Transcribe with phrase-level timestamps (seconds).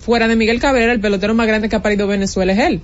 [0.00, 2.80] fuera de Miguel Cabrera, el pelotero más grande que ha parido Venezuela es él.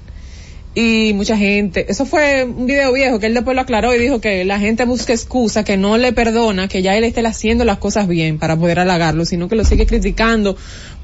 [0.75, 4.21] Y mucha gente, eso fue un video viejo que él después lo aclaró y dijo
[4.21, 7.79] que la gente busca excusa, que no le perdona, que ya él esté haciendo las
[7.79, 10.57] cosas bien para poder halagarlo, sino que lo sigue criticando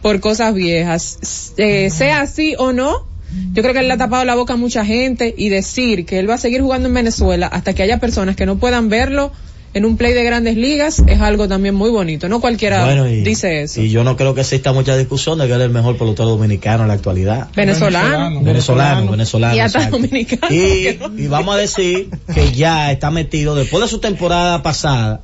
[0.02, 1.54] por cosas viejas.
[1.56, 3.06] Eh, sea así o no,
[3.52, 6.18] yo creo que él le ha tapado la boca a mucha gente y decir que
[6.18, 9.32] él va a seguir jugando en Venezuela hasta que haya personas que no puedan verlo
[9.74, 12.28] en un play de grandes ligas es algo también muy bonito.
[12.28, 13.82] No cualquiera dice eso.
[13.82, 16.28] Y yo no creo que exista mucha discusión de que él es el mejor pelotero
[16.28, 17.48] dominicano en la actualidad.
[17.56, 18.40] Venezolano.
[18.40, 19.56] Venezolano, venezolano.
[19.56, 20.54] y hasta dominicano.
[20.54, 25.22] Y, vamos a decir que ya está metido, después de su temporada pasada,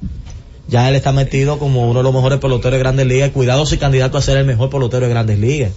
[0.66, 3.30] ya él está metido como uno de los mejores peloteros de grandes ligas.
[3.30, 5.70] Cuidado si candidato a ser el mejor pelotero de grandes ligas.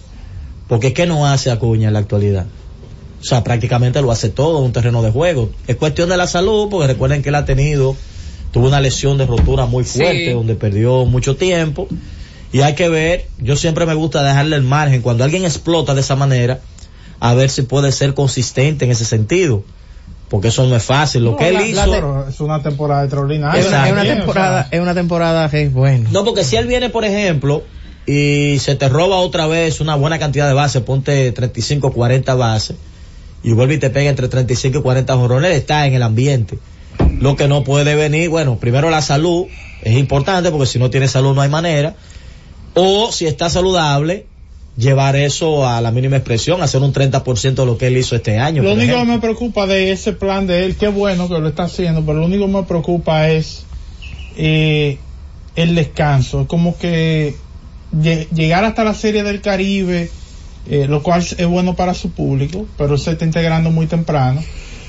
[0.68, 2.48] Porque es que no hace Acuña en la actualidad.
[3.22, 5.52] O sea, prácticamente lo hace todo en un terreno de juego.
[5.68, 7.96] Es cuestión de la salud, porque recuerden que él ha tenido
[8.54, 11.90] tuvo una lesión de rotura muy fuerte donde perdió mucho tiempo
[12.54, 16.02] y hay que ver, yo siempre me gusta dejarle el margen cuando alguien explota de
[16.02, 16.60] esa manera,
[17.20, 19.64] a ver si puede ser consistente en ese sentido.
[20.30, 21.26] Porque eso no es fácil.
[21.26, 22.28] Lo que él hizo.
[22.28, 23.60] es una temporada extraordinaria.
[23.60, 26.10] Es, una temporada, es una temporada que es bueno.
[26.12, 27.64] No, porque si él viene, por ejemplo,
[28.06, 32.78] y se te roba otra vez una buena cantidad de bases, ponte 35, 40 bases,
[33.44, 36.60] y vuelve y te pega entre 35 y 40 jorrones, está en el ambiente.
[37.24, 39.46] Lo que no puede venir, bueno, primero la salud
[39.82, 41.96] es importante porque si no tiene salud no hay manera.
[42.74, 44.26] O si está saludable,
[44.76, 48.40] llevar eso a la mínima expresión, hacer un 30% de lo que él hizo este
[48.40, 48.62] año.
[48.62, 51.64] Lo único que me preocupa de ese plan de él, qué bueno que lo está
[51.64, 53.64] haciendo, pero lo único que me preocupa es
[54.36, 54.98] eh,
[55.56, 56.46] el descanso.
[56.46, 57.36] Como que
[58.34, 60.12] llegar hasta la serie del Caribe,
[60.70, 64.44] eh, lo cual es bueno para su público, pero se está integrando muy temprano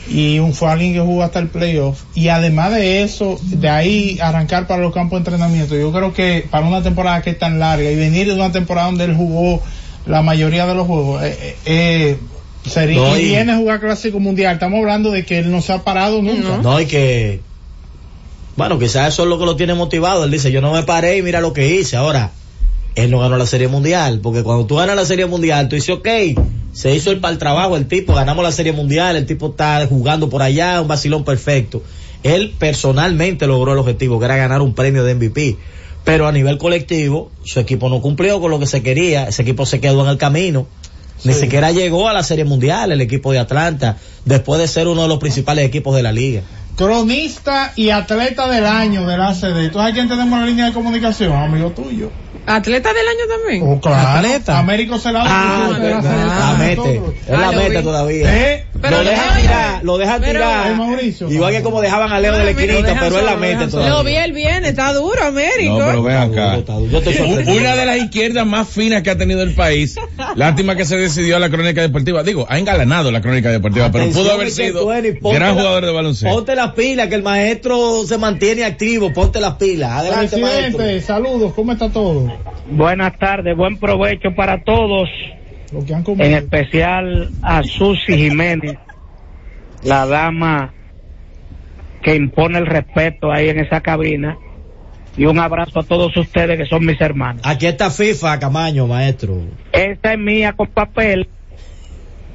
[0.09, 2.03] y un fue alguien que jugó hasta el playoff.
[2.15, 6.47] Y además de eso de ahí arrancar para los campos de entrenamiento yo creo que
[6.51, 9.63] para una temporada que es tan larga y venir de una temporada donde él jugó
[10.07, 12.19] la mayoría de los juegos eh, eh, eh
[12.69, 14.55] sería y, viene a jugar clásico mundial.
[14.55, 16.59] Estamos hablando de que él no se ha parado nunca.
[16.63, 17.41] No y que
[18.57, 20.25] bueno quizás eso es lo que lo tiene motivado.
[20.25, 22.31] Él dice yo no me paré y mira lo que hice ahora
[22.95, 25.97] él no ganó la serie mundial porque cuando tú ganas la serie mundial tú dices
[25.97, 26.09] ok
[26.75, 29.87] se hizo el para el trabajo el tipo, ganamos la serie mundial, el tipo está
[29.87, 31.83] jugando por allá, un vacilón perfecto.
[32.25, 35.57] Él personalmente logró el objetivo, que era ganar un premio de MVP.
[36.03, 39.67] Pero a nivel colectivo, su equipo no cumplió con lo que se quería, ese equipo
[39.67, 40.67] se quedó en el camino.
[41.23, 45.03] Ni siquiera llegó a la Serie Mundial el equipo de Atlanta, después de ser uno
[45.03, 46.43] de los principales equipos de la liga.
[46.77, 49.71] Cronista y atleta del año de la ACD.
[49.71, 51.33] ¿Tú sabes quién tenemos la línea de comunicación?
[51.33, 52.11] Amigo tuyo.
[52.47, 53.63] ¿Atleta del año también?
[53.67, 54.19] Oh, claro.
[54.19, 54.59] Atleta.
[54.59, 55.27] Américo Celado.
[55.29, 57.01] Ah, la mete.
[57.27, 58.53] Es la mete todavía.
[58.53, 58.67] ¿Eh?
[58.81, 60.75] Pero lo dejan tirar, lo dejan tirar.
[60.75, 63.95] Mauricio, Igual que como dejaban a Leo de la esquinita, pero él la mete todavía.
[63.95, 65.79] Lo vi, él viene, está duro, Américo.
[65.79, 66.59] No, pero ven acá.
[67.47, 69.97] Una de las izquierdas más finas que ha tenido el país.
[70.37, 72.23] Lástima que se decidió a la crónica deportiva.
[72.23, 76.35] Digo, ha engalanado la crónica deportiva, pero pudo haber sido gran jugador de baloncesto.
[76.35, 79.13] Ponte las pilas, que el maestro se mantiene activo.
[79.13, 79.93] Ponte las pilas.
[79.93, 82.34] Adelante, Presidente, saludos, ¿cómo está todo?
[82.67, 85.09] Buenas tardes, buen provecho para todos.
[85.73, 88.79] en especial a Susi Jiménez,
[89.83, 90.73] la dama
[92.03, 94.39] que impone el respeto ahí en esa cabina.
[95.17, 97.43] Y un abrazo a todos ustedes que son mis hermanos.
[97.45, 99.43] Aquí está FIFA, Camaño, maestro.
[99.73, 101.29] Esta es mía con papel,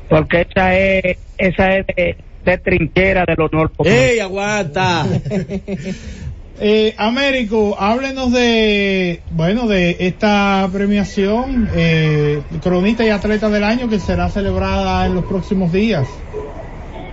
[0.07, 3.71] porque esa es, esa es de, de trinchera del honor.
[3.83, 5.05] ¡Ey, aguanta!
[6.61, 13.97] Eh, Américo, háblenos de, bueno, de esta premiación, eh, cronista y atleta del año que
[13.97, 16.05] será celebrada en los próximos días.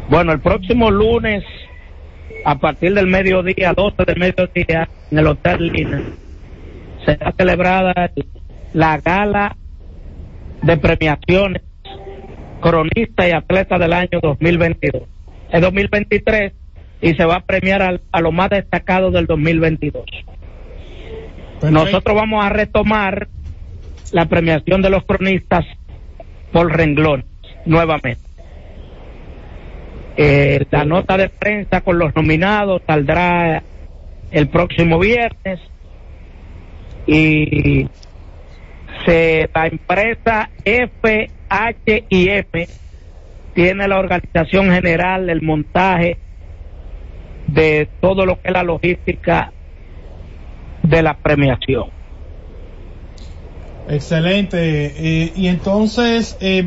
[0.09, 1.45] Bueno, el próximo lunes,
[2.45, 6.03] a partir del mediodía, 12 del mediodía, en el Hotel Lina,
[7.05, 8.11] será celebrada
[8.73, 9.57] la gala
[10.63, 11.63] de premiaciones
[12.61, 15.03] cronista y atleta del año 2022.
[15.51, 16.53] En 2023
[17.07, 20.05] y se va a premiar a, a lo más destacado del 2022.
[21.71, 23.29] Nosotros vamos a retomar
[24.11, 25.65] la premiación de los cronistas
[26.51, 27.25] por renglón
[27.65, 28.19] nuevamente.
[30.17, 33.63] Eh, la nota de prensa con los nominados saldrá
[34.33, 35.61] el próximo viernes
[37.07, 37.87] y
[39.05, 42.67] se, la empresa FHIM
[43.55, 46.26] tiene la organización general, el montaje
[47.47, 49.53] de todo lo que es la logística
[50.83, 51.91] de la premiación.
[53.89, 54.57] Excelente.
[54.97, 56.67] Eh, y entonces, eh,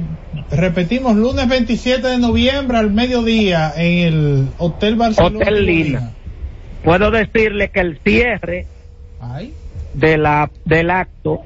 [0.52, 5.38] repetimos, lunes 27 de noviembre al mediodía en el Hotel Barcelona.
[5.38, 6.12] Hotel Lina.
[6.84, 8.68] Puedo decirle que el cierre
[9.94, 11.42] de la, del acto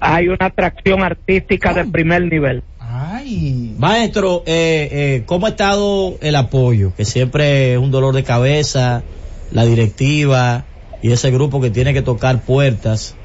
[0.00, 2.62] hay una atracción artística de primer nivel.
[2.96, 3.74] Ay.
[3.76, 6.94] Maestro, eh, eh, ¿cómo ha estado el apoyo?
[6.94, 9.02] Que siempre es un dolor de cabeza,
[9.50, 10.64] la directiva
[11.02, 13.16] y ese grupo que tiene que tocar puertas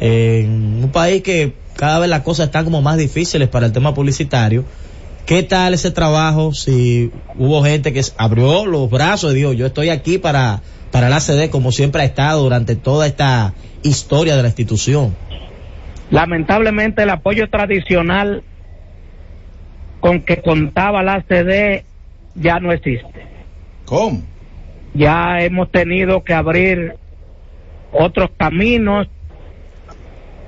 [0.00, 3.92] en un país que cada vez las cosas están como más difíciles para el tema
[3.92, 4.64] publicitario.
[5.26, 6.54] ¿Qué tal ese trabajo?
[6.54, 11.20] Si hubo gente que abrió los brazos y dijo, yo estoy aquí para, para la
[11.20, 15.14] CD como siempre ha estado durante toda esta historia de la institución.
[16.10, 18.42] Lamentablemente el apoyo tradicional
[20.02, 21.84] con que contaba la CD
[22.34, 23.24] ya no existe.
[23.84, 24.20] ¿Cómo?
[24.94, 26.96] Ya hemos tenido que abrir
[27.92, 29.06] otros caminos,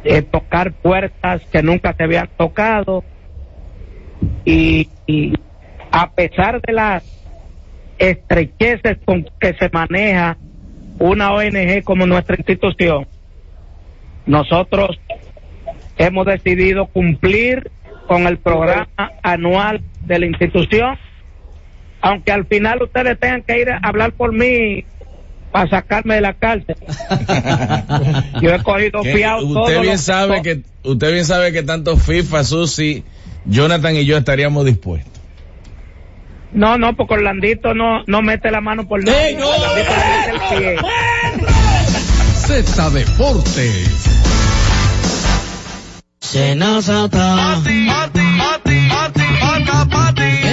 [0.02, 3.04] eh, tocar puertas que nunca se habían tocado
[4.44, 5.34] y, y
[5.92, 7.04] a pesar de las
[7.98, 10.36] estrecheces con que se maneja
[10.98, 13.06] una ONG como nuestra institución,
[14.26, 14.98] nosotros
[15.96, 17.70] hemos decidido cumplir
[18.06, 18.88] con el programa
[19.22, 20.98] anual de la institución,
[22.00, 24.84] aunque al final ustedes tengan que ir a hablar por mí
[25.50, 26.76] para sacarme de la cárcel.
[28.42, 33.04] Yo he cogido fiado usted bien sabe que usted bien sabe que tanto FIFA, Susi,
[33.44, 35.12] Jonathan y yo estaríamos dispuestos.
[36.52, 39.18] No, no, porque Orlandito no, no mete la mano por nada.
[39.38, 39.46] no!
[42.46, 44.43] Z Deportes.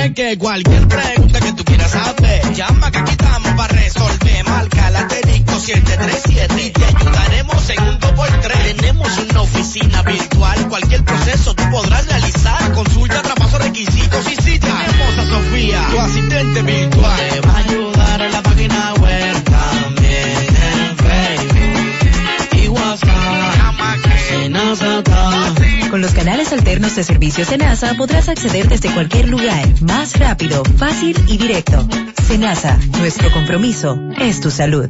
[0.03, 4.45] Es que cualquier pregunta que tú quieras saber, llama que aquí estamos para resolver.
[4.45, 8.75] Marca la 737 y te ayudaremos en un 2x3.
[8.75, 12.71] Tenemos una oficina virtual, cualquier proceso tú podrás realizar.
[12.73, 17.90] Consulta, traspaso, requisitos y si tenemos a Sofía, tu asistente virtual.
[25.91, 31.17] Con los canales alternos de servicios Senasa podrás acceder desde cualquier lugar, más rápido, fácil
[31.27, 31.85] y directo.
[32.25, 34.89] Senasa, nuestro compromiso es tu salud.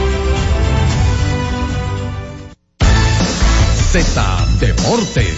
[3.91, 5.35] Z Deportes.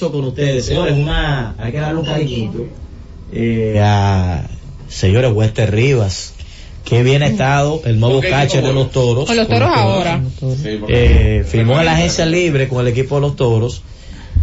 [0.00, 2.66] con ustedes, señores, una, hay que darle un cariñito
[3.30, 4.48] eh, a
[4.88, 6.32] señores Wester Rivas,
[6.86, 9.26] que bien ha estado el nuevo catcher de los toros.
[9.26, 10.22] Con los toros ahora.
[10.88, 13.82] Eh, firmó en la agencia libre con el equipo de los toros.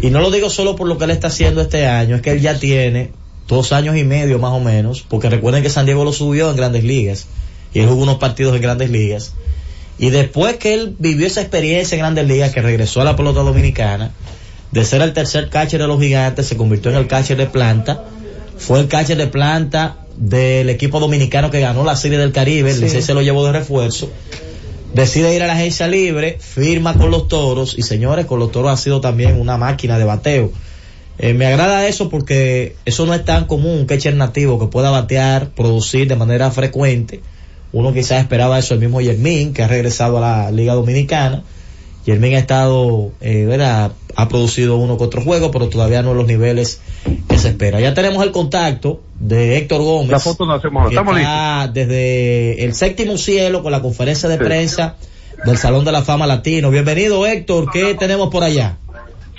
[0.01, 2.29] Y no lo digo solo por lo que él está haciendo este año, es que
[2.29, 3.09] él ya tiene
[3.47, 6.55] dos años y medio más o menos, porque recuerden que San Diego lo subió en
[6.55, 7.27] grandes ligas
[7.73, 9.33] y él jugó unos partidos en grandes ligas.
[9.97, 13.41] Y después que él vivió esa experiencia en grandes ligas, que regresó a la pelota
[13.41, 14.11] dominicana,
[14.71, 18.03] de ser el tercer catcher de los gigantes, se convirtió en el catcher de planta.
[18.57, 22.89] Fue el catcher de planta del equipo dominicano que ganó la Serie del Caribe, el
[22.89, 24.11] se lo llevó de refuerzo.
[24.93, 28.71] decide ir a la agencia libre, firma con los toros y señores, con los toros
[28.71, 30.51] ha sido también una máquina de bateo.
[31.17, 34.89] Eh, me agrada eso porque eso no es tan común, un catcher nativo que pueda
[34.89, 37.21] batear, producir de manera frecuente.
[37.71, 41.43] Uno quizás esperaba eso el mismo Yermín, que ha regresado a la Liga Dominicana.
[42.05, 43.91] Yermín ha estado, eh, ¿verdad?
[44.15, 46.81] Ha producido uno que otro juego, pero todavía no los niveles
[47.27, 47.79] que se espera.
[47.79, 50.09] Ya tenemos el contacto de Héctor Gómez.
[50.09, 54.37] La foto no hacemos, que estamos está desde el séptimo cielo con la conferencia de
[54.37, 54.43] Sí.
[54.43, 54.95] prensa
[55.45, 56.71] del Salón de la Fama Latino.
[56.71, 58.77] Bienvenido Héctor, ¿qué tenemos por allá?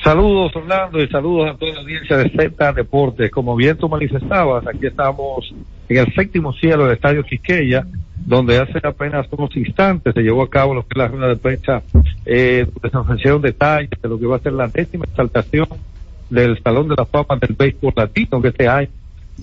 [0.02, 3.30] Saludos Orlando y saludos a toda la audiencia de Z Deportes.
[3.30, 5.52] Como bien tú manifestabas, aquí estamos
[5.88, 10.48] en el séptimo cielo del Estadio Quisqueya, donde hace apenas unos instantes se llevó a
[10.48, 11.82] cabo lo que es la rueda de prensa,
[12.24, 15.68] eh, donde se ofrecieron detalles de lo que va a ser la décima exaltación
[16.30, 18.88] del Salón de la Fama del Béisbol Latino, que este año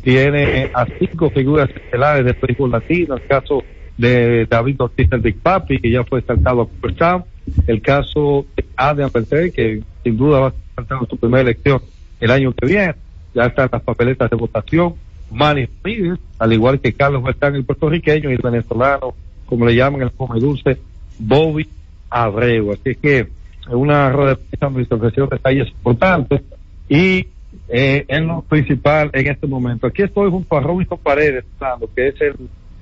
[0.01, 3.63] tiene a cinco figuras estelares del béisbol latino, el caso
[3.97, 7.23] de David Ortiz Big Papi, que ya fue exaltado a Cooperstown,
[7.65, 11.81] el caso de Adrian Beltré, que sin duda va a exaltado en su primera elección
[12.19, 12.95] el año que viene,
[13.33, 14.95] ya están las papeletas de votación,
[15.31, 19.13] Manny Ramírez, al igual que Carlos Beltrán, el puertorriqueño, y el venezolano,
[19.45, 20.77] como le llaman el come dulce,
[21.19, 21.67] Bobby
[22.09, 22.71] Abreu.
[22.71, 23.27] Así que
[23.69, 26.41] una rueda de prensa se ofrecieron detalles importantes
[26.87, 27.27] y
[27.69, 29.87] eh, en lo principal en este momento.
[29.87, 31.45] Aquí estoy junto a Robinson Paredes,
[31.95, 32.35] que es el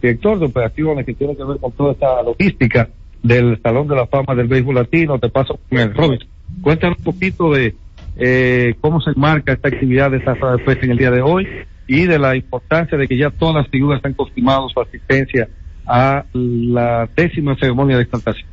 [0.05, 2.89] director de operaciones que tiene que ver con toda esta logística
[3.23, 5.17] del Salón de la Fama del Béisbol Latino.
[5.17, 6.27] Te paso con el Robinson.
[6.61, 7.75] Cuéntanos un poquito de
[8.17, 11.47] eh, cómo se marca esta actividad de esta rueda de en el día de hoy
[11.87, 15.49] y de la importancia de que ya todas las figuras han confirmado su asistencia
[15.87, 18.47] a la décima ceremonia de exaltación.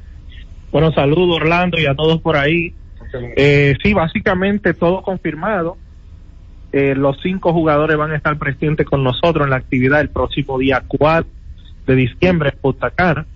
[0.71, 2.75] Bueno, saludos Orlando y a todos por ahí.
[3.37, 5.77] Eh, sí, básicamente todo confirmado.
[6.73, 10.59] Eh, los cinco jugadores van a estar presentes con nosotros en la actividad el próximo
[10.59, 11.42] día 4
[11.87, 13.27] de diciembre en Punta Cana.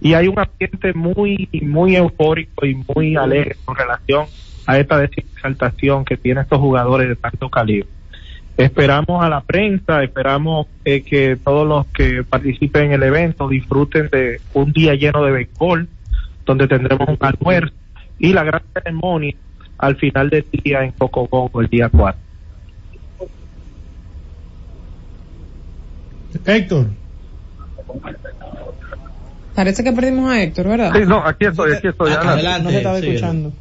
[0.00, 4.26] Y hay un ambiente muy, muy eufórico y muy alegre con relación
[4.66, 7.88] a esta exaltación que tienen estos jugadores de tanto calibre.
[8.56, 14.08] Esperamos a la prensa, esperamos eh, que todos los que participen en el evento disfruten
[14.10, 15.88] de un día lleno de béisbol,
[16.46, 17.74] donde tendremos un almuerzo
[18.18, 19.34] y la gran ceremonia
[19.78, 22.20] al final del día en Cocobongo el día 4.
[26.46, 26.86] Héctor.
[29.54, 30.92] Parece que perdimos a Héctor, ¿verdad?
[30.94, 32.12] Sí, no, aquí estoy, aquí estoy.
[32.12, 33.52] Ah, adelante, No se estaba sí, escuchando.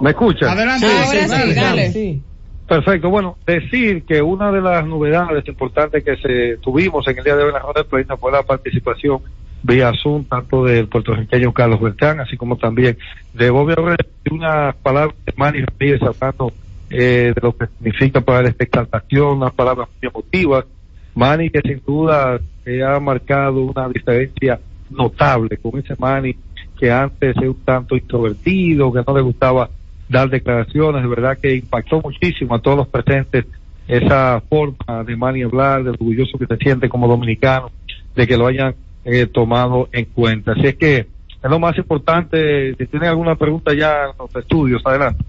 [0.00, 0.48] ¿Me escuchan?
[0.50, 0.86] Adelante.
[0.86, 1.92] Ahora sí, dale.
[1.92, 2.22] Sí.
[2.68, 7.36] Perfecto, bueno, decir que una de las novedades importantes que se tuvimos en el día
[7.36, 9.20] de hoy en la rueda de prensa fue la participación
[9.62, 12.96] vía Zoom, tanto del puertorriqueño Carlos Bertrán, así como también
[13.34, 13.74] de Bobby
[14.30, 16.52] unas palabras de Manny Ramírez hablando
[16.90, 20.64] eh, de lo que significa para esta exaltación, unas palabras muy emotivas.
[21.14, 26.36] Manny que sin duda eh, ha marcado una diferencia notable con ese Manny
[26.78, 29.70] que antes era un tanto introvertido, que no le gustaba
[30.08, 33.46] dar declaraciones, de verdad que impactó muchísimo a todos los presentes
[33.88, 37.70] esa forma de Manny hablar, de orgulloso que se siente como dominicano,
[38.14, 40.52] de que lo hayan eh, tomado en cuenta.
[40.52, 42.74] Así es que es lo más importante.
[42.76, 45.24] Si tienen alguna pregunta ya en los estudios, adelante.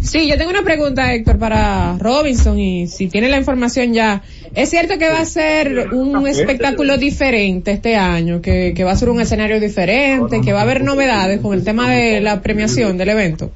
[0.00, 4.22] Sí, yo tengo una pregunta, Héctor, para Robinson y si tiene la información ya.
[4.54, 8.40] ¿Es cierto que va a ser un espectáculo diferente este año?
[8.40, 11.90] Que, va a ser un escenario diferente, que va a haber novedades con el tema
[11.90, 13.52] de la premiación del evento.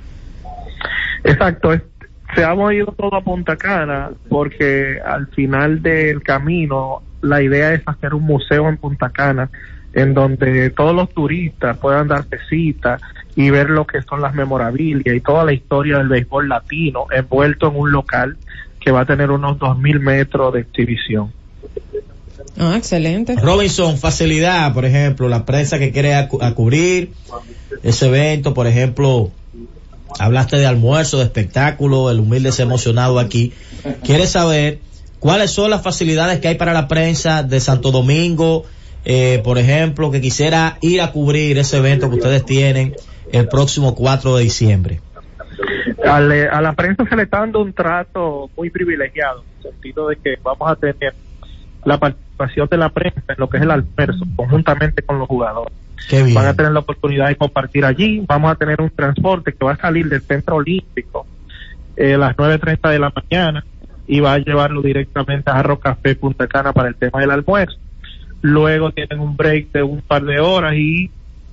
[1.24, 1.72] Exacto,
[2.34, 7.82] se ha movido todo a Punta Cana porque al final del camino la idea es
[7.86, 9.50] hacer un museo en Punta Cana
[9.94, 12.98] en donde todos los turistas puedan darse cita
[13.36, 17.68] y ver lo que son las memorabilia y toda la historia del béisbol latino envuelto
[17.68, 18.36] en un local
[18.80, 21.32] que va a tener unos 2.000 metros de exhibición.
[22.58, 23.34] Ah, excelente.
[23.36, 27.12] Robinson, facilidad, por ejemplo, la prensa que quiere acu- a cubrir
[27.82, 29.30] ese evento, por ejemplo,
[30.18, 33.52] hablaste de almuerzo, de espectáculo, el humilde se ha emocionado aquí.
[34.04, 34.78] Quiere saber
[35.18, 38.64] cuáles son las facilidades que hay para la prensa de Santo Domingo,
[39.04, 42.94] eh, por ejemplo, que quisiera ir a cubrir ese evento que ustedes tienen
[43.32, 45.00] el próximo 4 de diciembre.
[46.04, 50.08] Al- a la prensa se le está dando un trato muy privilegiado, en el sentido
[50.08, 51.14] de que vamos a tener
[51.84, 55.72] la participación de la prensa en lo que es el almuerzo, conjuntamente con los jugadores.
[56.34, 59.72] Van a tener la oportunidad de compartir allí, vamos a tener un transporte que va
[59.72, 61.26] a salir del Centro Olímpico
[61.96, 63.64] eh, a las 9.30 de la mañana
[64.06, 67.78] y va a llevarlo directamente a Jarro Café Punta Cana para el tema del almuerzo.
[68.46, 71.10] Luego tienen un break de un par de horas y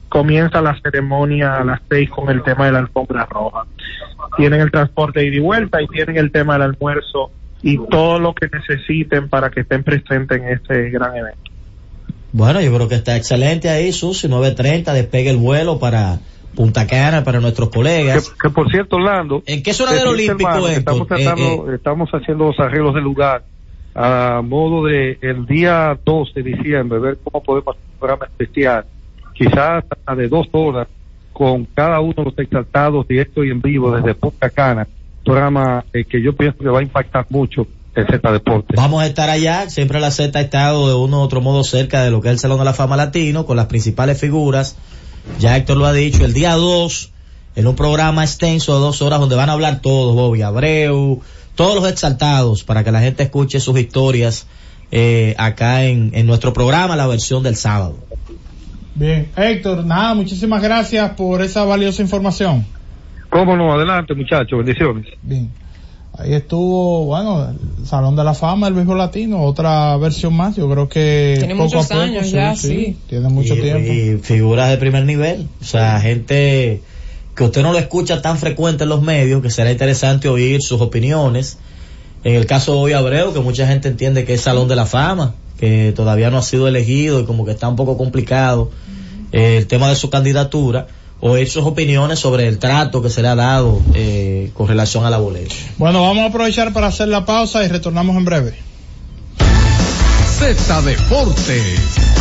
[0.10, 3.64] comienza la ceremonia a las seis con el tema de la alfombra roja.
[4.36, 7.32] Tienen el transporte ida y vuelta y tienen el tema del almuerzo
[7.64, 11.50] y todo lo que necesiten para que estén presentes en este gran evento.
[12.34, 16.20] Bueno, yo creo que está excelente ahí, Susi, 9.30, despegue el vuelo para
[16.58, 18.32] Punta Cana, para nuestros colegas.
[18.32, 19.44] Que, que por cierto, Orlando.
[19.46, 20.80] ¿En qué zona del Olímpico hermano, que Héctor?
[20.80, 23.44] estamos, tratando, Eh, estamos haciendo los arreglos del lugar
[23.94, 28.86] a modo de el día 2 de diciembre, ver cómo podemos hacer un programa especial,
[29.34, 30.88] quizás hasta de dos horas,
[31.34, 34.88] con cada uno de los exaltados directo y en vivo desde Punta Cana.
[35.24, 38.76] Programa eh, que yo pienso que va a impactar mucho el Z Deportes.
[38.76, 42.04] Vamos a estar allá, siempre la Z ha estado de uno u otro modo cerca
[42.04, 44.78] de lo que es el Salón de la Fama Latino, con las principales figuras.
[45.40, 47.12] Ya Héctor lo ha dicho, el día 2,
[47.56, 51.22] en un programa extenso de dos horas donde van a hablar todos, Bobby Abreu,
[51.56, 54.48] todos los exaltados, para que la gente escuche sus historias
[54.92, 57.98] eh, acá en, en nuestro programa, la versión del sábado.
[58.94, 62.66] Bien, Héctor, nada, muchísimas gracias por esa valiosa información.
[63.30, 65.06] Cómo no, adelante muchachos, bendiciones.
[65.22, 65.50] Bien.
[66.18, 70.70] Ahí estuvo, bueno, el Salón de la Fama del Béisbol Latino, otra versión más, yo
[70.70, 72.98] creo que Tiene poco muchos a poco, años ya, sí.
[73.08, 73.92] Tiene mucho y, tiempo.
[73.92, 76.82] y figuras de primer nivel, o sea, gente
[77.36, 80.82] que usted no lo escucha tan frecuente en los medios, que será interesante oír sus
[80.82, 81.58] opiniones.
[82.24, 84.86] En el caso de hoy Abreu, que mucha gente entiende que es Salón de la
[84.86, 88.72] Fama, que todavía no ha sido elegido y como que está un poco complicado
[89.32, 90.88] eh, el tema de su candidatura,
[91.22, 95.10] oír sus opiniones sobre el trato que se le ha dado eh, con relación a
[95.10, 95.56] la boleta.
[95.78, 98.54] Bueno, vamos a aprovechar para hacer la pausa y retornamos en breve.
[100.40, 102.21] Z Deportes.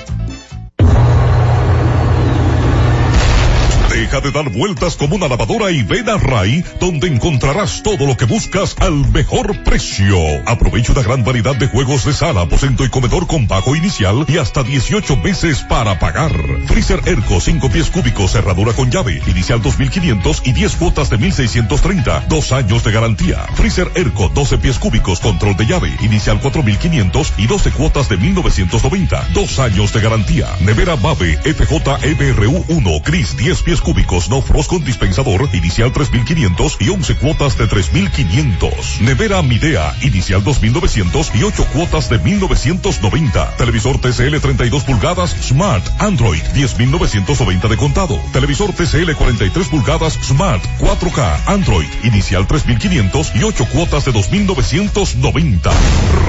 [4.01, 8.17] Deja de dar vueltas como una lavadora y ven a Ray, donde encontrarás todo lo
[8.17, 10.17] que buscas al mejor precio.
[10.47, 14.39] Aprovecha una gran variedad de juegos de sala, aposento y comedor con bajo inicial y
[14.39, 16.31] hasta 18 meses para pagar.
[16.65, 22.25] Freezer Erco 5 pies cúbicos, cerradura con llave, inicial 2500 y 10 cuotas de 1630,
[22.27, 23.45] dos años de garantía.
[23.53, 29.27] Freezer Erco 12 pies cúbicos, control de llave, inicial 4500 y 12 cuotas de 1990,
[29.35, 30.47] dos años de garantía.
[30.61, 33.90] Nevera Mave FJMRU 1, Cris 10 pies cúbicos,
[34.29, 39.01] no frost con dispensador, inicial 3500 y 11 cuotas de 3500.
[39.01, 43.57] Nevera Midea, inicial 2900 y 8 cuotas de 1990.
[43.57, 48.19] Televisor TCL 32 pulgadas, Smart, Android 10990 de contado.
[48.33, 55.71] Televisor TCL 43 pulgadas, Smart, 4K, Android, inicial 3500 y 8 cuotas de 2990.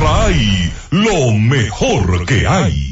[0.01, 2.92] RAI, lo mejor que hay.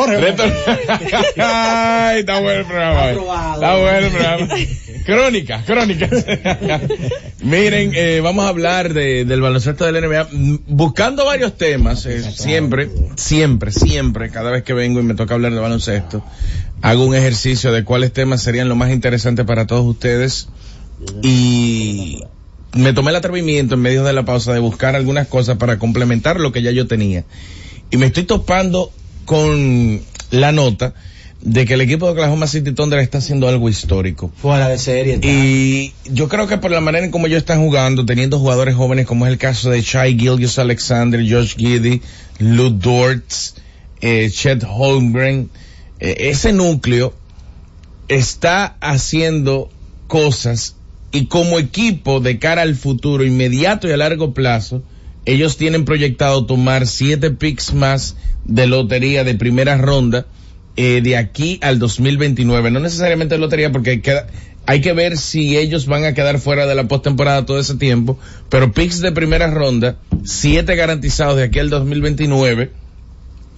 [0.00, 0.34] Jorge.
[1.36, 3.10] Ay, está bueno el programa.
[3.10, 4.48] Está bueno el programa.
[5.04, 6.08] Crónica, crónica.
[7.42, 12.22] Miren, eh, vamos a hablar de, del baloncesto del NBA, mm, buscando varios temas, eh,
[12.32, 16.24] siempre, siempre, siempre, cada vez que vengo y me toca hablar de baloncesto,
[16.80, 20.48] hago un ejercicio de cuáles temas serían lo más interesantes para todos ustedes
[21.22, 22.22] y
[22.72, 26.40] me tomé el atrevimiento en medio de la pausa de buscar algunas cosas para complementar
[26.40, 27.24] lo que ya yo tenía.
[27.90, 28.92] Y me estoy topando
[29.30, 30.00] con
[30.32, 30.92] la nota
[31.40, 34.32] de que el equipo de Oklahoma City Thunder está haciendo algo histórico.
[34.34, 35.14] Fuera de serie.
[35.14, 35.28] está.
[35.28, 39.06] Y yo creo que por la manera en como ellos están jugando, teniendo jugadores jóvenes
[39.06, 42.02] como es el caso de Shai Gilgis Alexander, Josh Giddy,
[42.40, 43.32] Lou Dort,
[44.00, 45.48] eh, Chet Holmgren,
[46.00, 47.14] eh, ese núcleo
[48.08, 49.70] está haciendo
[50.08, 50.74] cosas
[51.12, 54.82] y como equipo de cara al futuro inmediato y a largo plazo,
[55.24, 60.26] ellos tienen proyectado tomar siete picks más de lotería de primera ronda
[60.76, 62.70] eh, de aquí al 2029.
[62.70, 64.20] No necesariamente lotería porque hay que,
[64.66, 68.18] hay que ver si ellos van a quedar fuera de la postemporada todo ese tiempo,
[68.48, 72.70] pero picks de primera ronda, siete garantizados de aquí al 2029,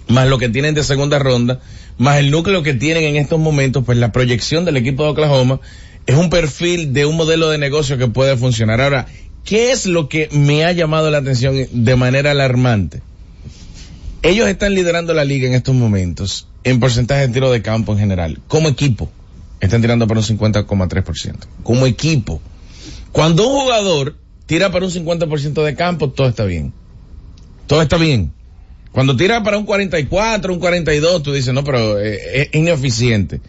[0.07, 1.61] más lo que tienen de segunda ronda,
[1.97, 5.59] más el núcleo que tienen en estos momentos, pues la proyección del equipo de Oklahoma
[6.05, 8.81] es un perfil de un modelo de negocio que puede funcionar.
[8.81, 9.05] Ahora,
[9.45, 13.01] ¿qué es lo que me ha llamado la atención de manera alarmante?
[14.23, 17.99] Ellos están liderando la liga en estos momentos en porcentaje de tiro de campo en
[17.99, 18.39] general.
[18.47, 19.11] Como equipo,
[19.59, 21.35] están tirando para un 50,3%.
[21.61, 22.41] Como equipo.
[23.11, 26.71] Cuando un jugador tira para un 50% de campo, todo está bien.
[27.67, 28.31] Todo está bien.
[28.93, 33.41] Cuando tira para un 44, un 42, tú dices, no, pero eh, es ineficiente.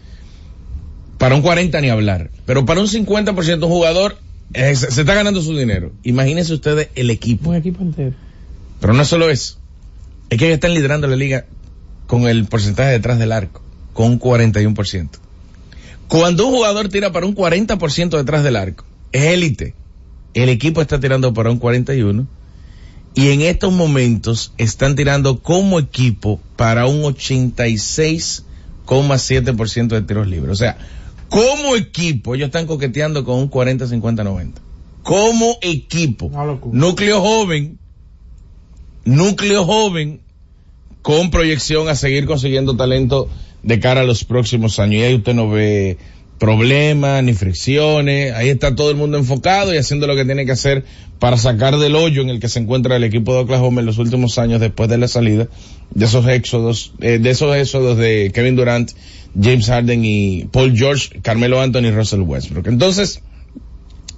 [1.17, 2.31] Para un 40 ni hablar.
[2.45, 4.17] Pero para un 50% un jugador
[4.53, 5.93] eh, se, está ganando su dinero.
[6.03, 7.51] Imagínense ustedes el equipo.
[7.51, 8.13] Un equipo entero.
[8.81, 9.57] Pero no solo eso.
[10.29, 11.45] Es que ellos están liderando la liga
[12.07, 13.61] con el porcentaje detrás del arco,
[13.93, 15.09] con un 41%.
[16.07, 19.73] Cuando un jugador tira para un 40% detrás del arco, es élite.
[20.33, 22.27] El equipo está tirando para un 41
[23.15, 30.51] y en estos momentos están tirando como equipo para un 86,7% de tiros libres.
[30.51, 30.77] O sea,
[31.29, 34.61] como equipo ellos están coqueteando con un 40, 50, 90.
[35.01, 36.29] Como equipo.
[36.71, 37.79] Núcleo joven.
[39.05, 40.19] Núcleo joven
[41.01, 43.29] con proyección a seguir consiguiendo talento
[43.61, 44.95] de cara a los próximos años.
[44.95, 45.97] Y ahí usted no ve
[46.39, 48.33] problemas ni fricciones.
[48.33, 50.83] Ahí está todo el mundo enfocado y haciendo lo que tiene que hacer
[51.19, 53.97] para sacar del hoyo en el que se encuentra el equipo de Oklahoma en los
[53.97, 55.47] últimos años después de la salida
[55.91, 58.91] de esos éxodos, eh, de esos éxodos de Kevin Durant,
[59.39, 62.67] James Harden y Paul George, Carmelo Anthony y Russell Westbrook.
[62.67, 63.21] Entonces,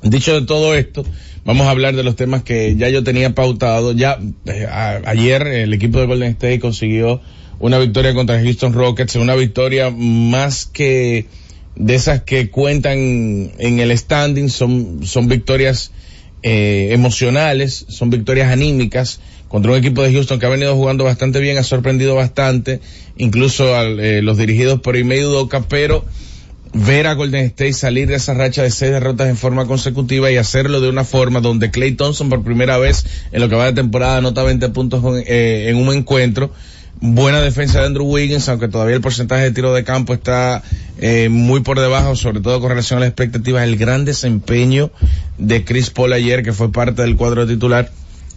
[0.02, 1.06] dicho de todo esto,
[1.48, 3.94] vamos a hablar de los temas que ya yo tenía pautado.
[3.94, 7.22] Ya eh, a- ayer el equipo de Golden State consiguió
[7.60, 11.26] una victoria contra Houston Rockets, una victoria más que
[11.78, 15.92] de esas que cuentan en el standing, son, son victorias
[16.44, 21.40] eh, emocionales, son victorias anímicas contra un equipo de Houston que ha venido jugando bastante
[21.40, 22.82] bien, ha sorprendido bastante,
[23.16, 26.04] incluso a los dirigidos por Ime Udoka, pero
[26.74, 30.38] ver a Golden State salir de esa racha de seis derrotas en forma consecutiva y
[30.38, 33.74] hacerlo de una forma donde Clay Thompson por primera vez en lo que va de
[33.74, 36.52] temporada anota 20 puntos eh, en un encuentro.
[37.00, 40.64] Buena defensa de Andrew Wiggins, aunque todavía el porcentaje de tiro de campo está
[40.98, 43.64] eh, muy por debajo, sobre todo con relación a las expectativas.
[43.64, 44.90] El gran desempeño
[45.38, 47.92] de Chris Paul ayer, que fue parte del cuadro titular,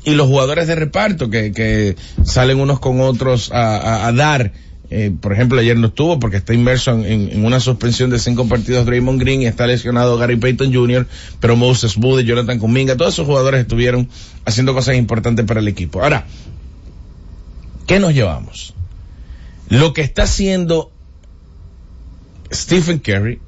[0.05, 4.53] y los jugadores de reparto que, que salen unos con otros a dar.
[4.93, 8.49] Eh, por ejemplo, ayer no estuvo porque está inmerso en, en- una suspensión de cinco
[8.49, 11.07] partidos Draymond Green está lesionado Gary Payton Jr.,
[11.39, 14.09] pero Moses Moody, Jonathan Kuminga, todos esos jugadores estuvieron
[14.45, 16.03] haciendo cosas importantes para el equipo.
[16.03, 16.27] Ahora,
[17.87, 18.75] ¿qué nos llevamos?
[19.69, 20.91] Lo que está haciendo
[22.53, 23.39] Stephen Curry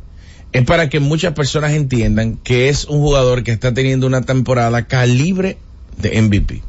[0.53, 4.87] es para que muchas personas entiendan que es un jugador que está teniendo una temporada
[4.87, 5.59] calibre
[5.99, 6.63] de MVP.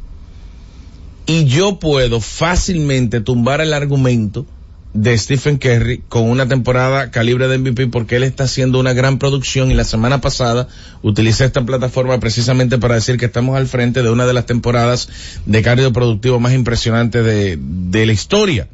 [1.27, 4.45] Y yo puedo fácilmente tumbar el argumento
[4.93, 9.17] de Stephen Curry con una temporada calibre de MVP porque él está haciendo una gran
[9.17, 10.67] producción y la semana pasada
[11.01, 15.09] utilicé esta plataforma precisamente para decir que estamos al frente de una de las temporadas
[15.45, 18.67] de cardio productivo más impresionantes de, de la historia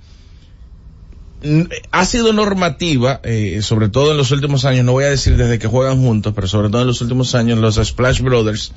[1.91, 5.57] ha sido normativa, eh, sobre todo en los últimos años, no voy a decir desde
[5.57, 8.73] que juegan juntos, pero sobre todo en los últimos años, los Splash Brothers,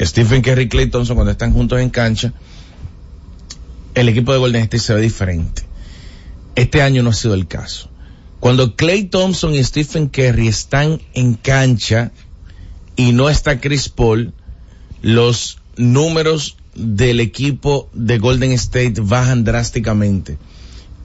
[0.00, 2.32] Stephen Curry y Clay Thompson, cuando están juntos en cancha,
[3.94, 5.67] el equipo de Golden State se ve diferente.
[6.58, 7.88] Este año no ha sido el caso.
[8.40, 12.10] Cuando Clay Thompson y Stephen Curry están en cancha
[12.96, 14.32] y no está Chris Paul,
[15.00, 20.36] los números del equipo de Golden State bajan drásticamente.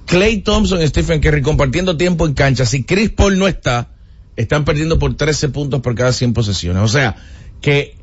[0.08, 2.66] Clay Thompson y Stephen Curry compartiendo tiempo en cancha.
[2.66, 3.90] Si Chris Paul no está,
[4.36, 6.82] están perdiendo por 13 puntos por cada 100 posesiones.
[6.82, 7.16] O sea,
[7.62, 7.96] que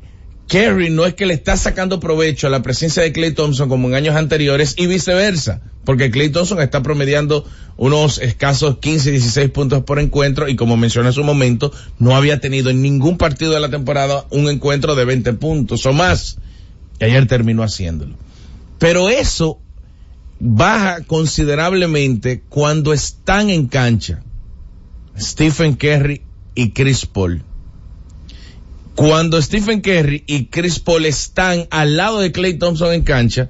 [0.51, 3.87] Curry no es que le está sacando provecho a la presencia de Clay Thompson como
[3.87, 5.61] en años anteriores y viceversa.
[5.85, 7.45] Porque Clay Thompson está promediando
[7.77, 12.41] unos escasos 15, 16 puntos por encuentro y como mencioné en su momento, no había
[12.41, 16.37] tenido en ningún partido de la temporada un encuentro de 20 puntos o más.
[16.99, 18.17] Y ayer terminó haciéndolo.
[18.77, 19.61] Pero eso
[20.37, 24.21] baja considerablemente cuando están en cancha
[25.17, 26.23] Stephen Curry
[26.55, 27.45] y Chris Paul.
[28.95, 33.49] Cuando Stephen Curry y Chris Paul están al lado de Clay Thompson en cancha,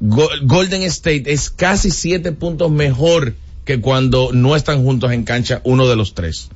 [0.00, 5.60] Go- Golden State es casi siete puntos mejor que cuando no están juntos en cancha
[5.64, 6.48] uno de los tres.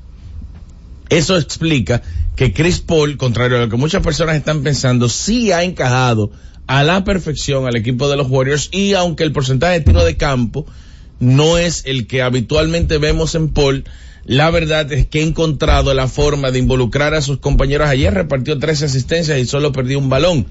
[1.09, 2.03] Eso explica
[2.35, 6.33] que Chris Paul, contrario a lo que muchas personas están pensando, sí ha encajado
[6.67, 10.17] a la perfección al equipo de los Warriors y aunque el porcentaje de tiro de
[10.17, 10.67] campo
[11.21, 13.85] no es el que habitualmente vemos en Paul,
[14.27, 17.89] la verdad es que ha encontrado la forma de involucrar a sus compañeros.
[17.89, 20.47] Ayer repartió 13 asistencias y solo perdió un balón.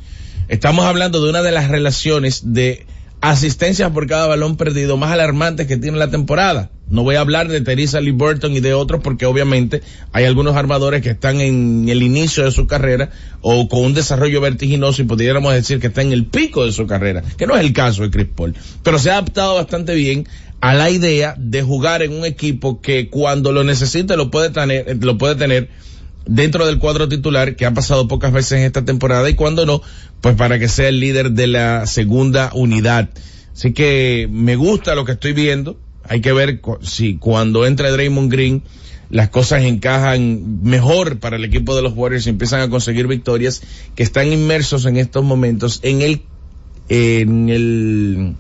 [0.48, 2.86] Estamos hablando de una de las relaciones de
[3.20, 6.70] asistencias por cada balón perdido más alarmantes que tiene la temporada.
[6.88, 10.56] No voy a hablar de Teresa Lee Burton y de otros porque obviamente hay algunos
[10.56, 13.10] armadores que están en el inicio de su carrera
[13.42, 16.86] o con un desarrollo vertiginoso y pudiéramos decir que está en el pico de su
[16.86, 18.56] carrera, que no es el caso de Chris Paul.
[18.84, 20.28] Pero se ha adaptado bastante bien
[20.62, 25.04] a la idea de jugar en un equipo que cuando lo necesite lo puede tener,
[25.04, 25.70] lo puede tener
[26.26, 29.82] dentro del cuadro titular que ha pasado pocas veces en esta temporada y cuando no,
[30.22, 33.10] pues para que sea el líder de la segunda unidad.
[33.54, 35.80] Así que me gusta lo que estoy viendo.
[36.04, 38.63] Hay que ver si cuando entre Draymond Green
[39.10, 43.62] las cosas encajan mejor para el equipo de los Warriors y empiezan a conseguir victorias
[43.96, 46.22] que están inmersos en estos momentos en el
[46.89, 48.36] en el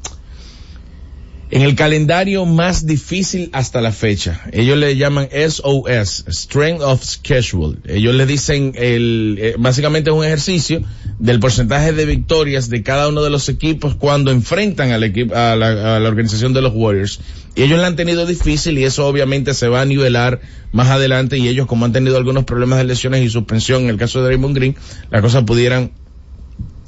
[1.51, 4.41] en el calendario más difícil hasta la fecha.
[4.51, 7.77] Ellos le llaman SOS, Strength of Schedule.
[7.85, 10.81] Ellos le dicen el, eh, básicamente es un ejercicio
[11.19, 15.55] del porcentaje de victorias de cada uno de los equipos cuando enfrentan al equipo, a
[15.55, 17.19] la, a la organización de los Warriors.
[17.55, 21.37] Y ellos la han tenido difícil y eso obviamente se va a nivelar más adelante
[21.37, 24.25] y ellos como han tenido algunos problemas de lesiones y suspensión en el caso de
[24.25, 24.75] Draymond Green,
[25.09, 25.91] las cosas pudieran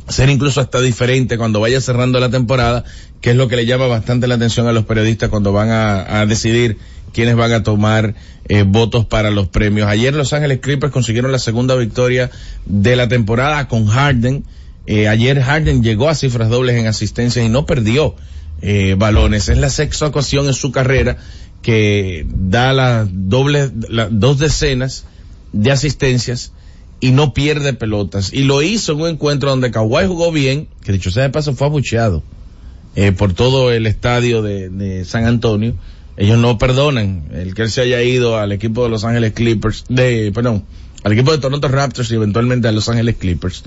[0.09, 2.83] ser incluso hasta diferente cuando vaya cerrando la temporada,
[3.21, 6.25] que es lo que le llama bastante la atención a los periodistas cuando van a,
[6.25, 6.77] decidir
[7.13, 8.15] quiénes van a tomar
[8.47, 9.87] eh, votos para los premios.
[9.87, 12.29] Ayer Los Ángeles Clippers consiguieron la segunda victoria
[12.65, 14.43] de la temporada con Harden.
[14.85, 18.15] Eh, ayer Harden llegó a cifras dobles en asistencias y no perdió
[18.61, 19.49] eh, balones.
[19.49, 21.17] Es la sexta ocasión en su carrera
[21.61, 25.05] que da las dobles, las dos decenas
[25.51, 26.53] de asistencias
[26.99, 28.33] y no pierde pelotas.
[28.33, 31.53] Y lo hizo en un encuentro donde Kawhi jugó bien, que dicho sea de paso
[31.53, 32.23] fue abucheado
[32.95, 35.75] eh, por todo el estadio de, San Antonio.
[36.17, 39.85] Ellos no perdonan el que él se haya ido al equipo de Los Ángeles Clippers,
[39.87, 40.63] de, perdón,
[41.03, 43.63] al equipo de Toronto Raptors y eventualmente a Los Ángeles Clippers.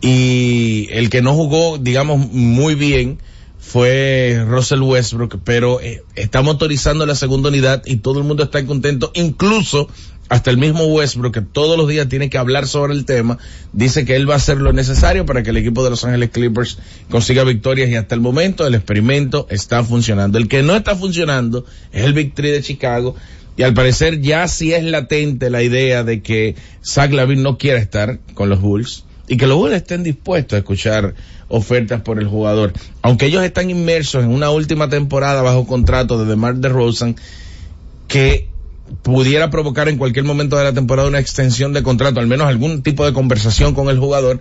[0.00, 3.18] Y el que no jugó, digamos, muy bien
[3.58, 8.64] fue Russell Westbrook, pero eh, está motorizando la segunda unidad y todo el mundo está
[8.64, 9.88] contento, incluso
[10.30, 13.38] hasta el mismo Westbrook, que todos los días tiene que hablar sobre el tema,
[13.72, 16.30] dice que él va a hacer lo necesario para que el equipo de Los Ángeles
[16.30, 16.78] Clippers
[17.10, 20.38] consiga victorias y hasta el momento el experimento está funcionando.
[20.38, 23.16] El que no está funcionando es el Big de Chicago
[23.56, 27.80] y al parecer ya sí es latente la idea de que Zach Lavin no quiera
[27.80, 31.14] estar con los Bulls y que los Bulls estén dispuestos a escuchar
[31.48, 32.72] ofertas por el jugador.
[33.02, 37.16] Aunque ellos están inmersos en una última temporada bajo contrato de DeMar DeRozan
[38.06, 38.49] que
[39.02, 42.82] pudiera provocar en cualquier momento de la temporada una extensión de contrato, al menos algún
[42.82, 44.40] tipo de conversación con el jugador.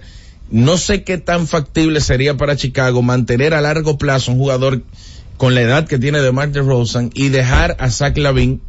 [0.51, 4.81] No sé qué tan factible sería para Chicago mantener a largo plazo un jugador
[5.37, 8.61] con la edad que tiene DeMar DeRozan y dejar a Zach Lavin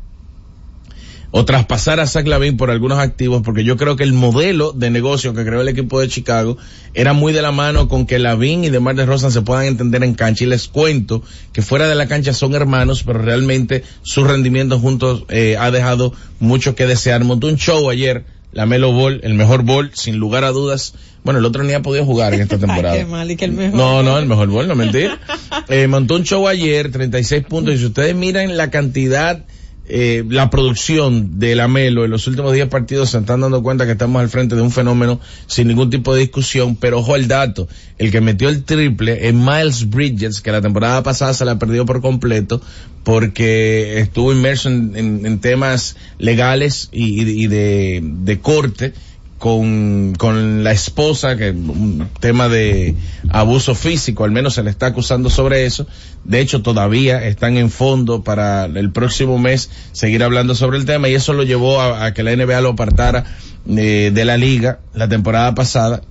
[1.32, 4.90] o traspasar a Zach Lavin por algunos activos, porque yo creo que el modelo de
[4.90, 6.56] negocio que creó el equipo de Chicago
[6.92, 10.14] era muy de la mano con que Lavin y DeMar DeRozan se puedan entender en
[10.14, 10.44] cancha.
[10.44, 15.24] Y les cuento que fuera de la cancha son hermanos, pero realmente su rendimiento juntos
[15.28, 17.22] eh, ha dejado mucho que desear.
[17.22, 20.94] Montó un show ayer, la Melo Ball, el mejor ball, sin lugar a dudas.
[21.22, 22.94] Bueno, el otro ni ha podido jugar en esta temporada.
[22.94, 23.78] Ay, qué mal y que el mejor.
[23.78, 25.10] No, no, el mejor bol, no mentir.
[25.68, 29.44] Eh, montó un show ayer, 36 puntos, y si ustedes miran la cantidad,
[29.92, 33.86] eh, la producción de la Melo en los últimos 10 partidos, se están dando cuenta
[33.86, 37.28] que estamos al frente de un fenómeno sin ningún tipo de discusión, pero ojo al
[37.28, 41.58] dato, el que metió el triple es Miles Bridges, que la temporada pasada se la
[41.58, 42.60] perdió por completo,
[43.04, 48.92] porque estuvo inmerso en, en- temas legales y, de corte,
[49.40, 52.94] con, con la esposa, que un tema de
[53.30, 55.86] abuso físico, al menos se le está acusando sobre eso.
[56.24, 61.08] De hecho, todavía están en fondo para el próximo mes seguir hablando sobre el tema
[61.08, 63.24] y eso lo llevó a, que la NBA lo apartara
[63.66, 66.02] eh, de la liga la temporada pasada.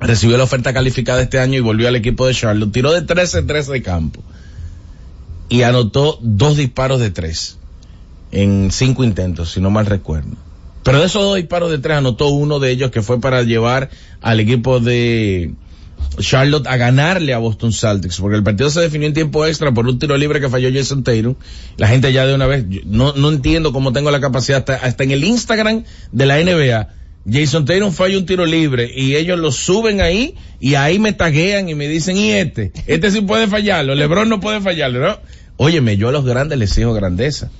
[0.00, 2.72] Recibió la oferta calificada este año y volvió al equipo de Charlotte.
[2.72, 4.24] Tiró de 13-3 de campo
[5.48, 7.58] y anotó dos disparos de tres
[8.32, 10.49] en cinco intentos, si no mal recuerdo.
[10.82, 13.90] Pero de esos dos disparos de tres anotó uno de ellos que fue para llevar
[14.20, 15.52] al equipo de
[16.18, 19.86] Charlotte a ganarle a Boston Celtics, porque el partido se definió en tiempo extra por
[19.86, 21.34] un tiro libre que falló Jason Tatum.
[21.76, 25.04] La gente ya de una vez, no, no entiendo cómo tengo la capacidad, hasta, hasta
[25.04, 26.88] en el Instagram de la NBA,
[27.30, 31.68] Jason Tatum falla un tiro libre y ellos lo suben ahí y ahí me taguean
[31.68, 35.18] y me dicen, y este, este sí puede fallarlo, Lebron no puede fallarlo, ¿no?
[35.56, 37.50] Óyeme, yo a los grandes les exijo grandeza.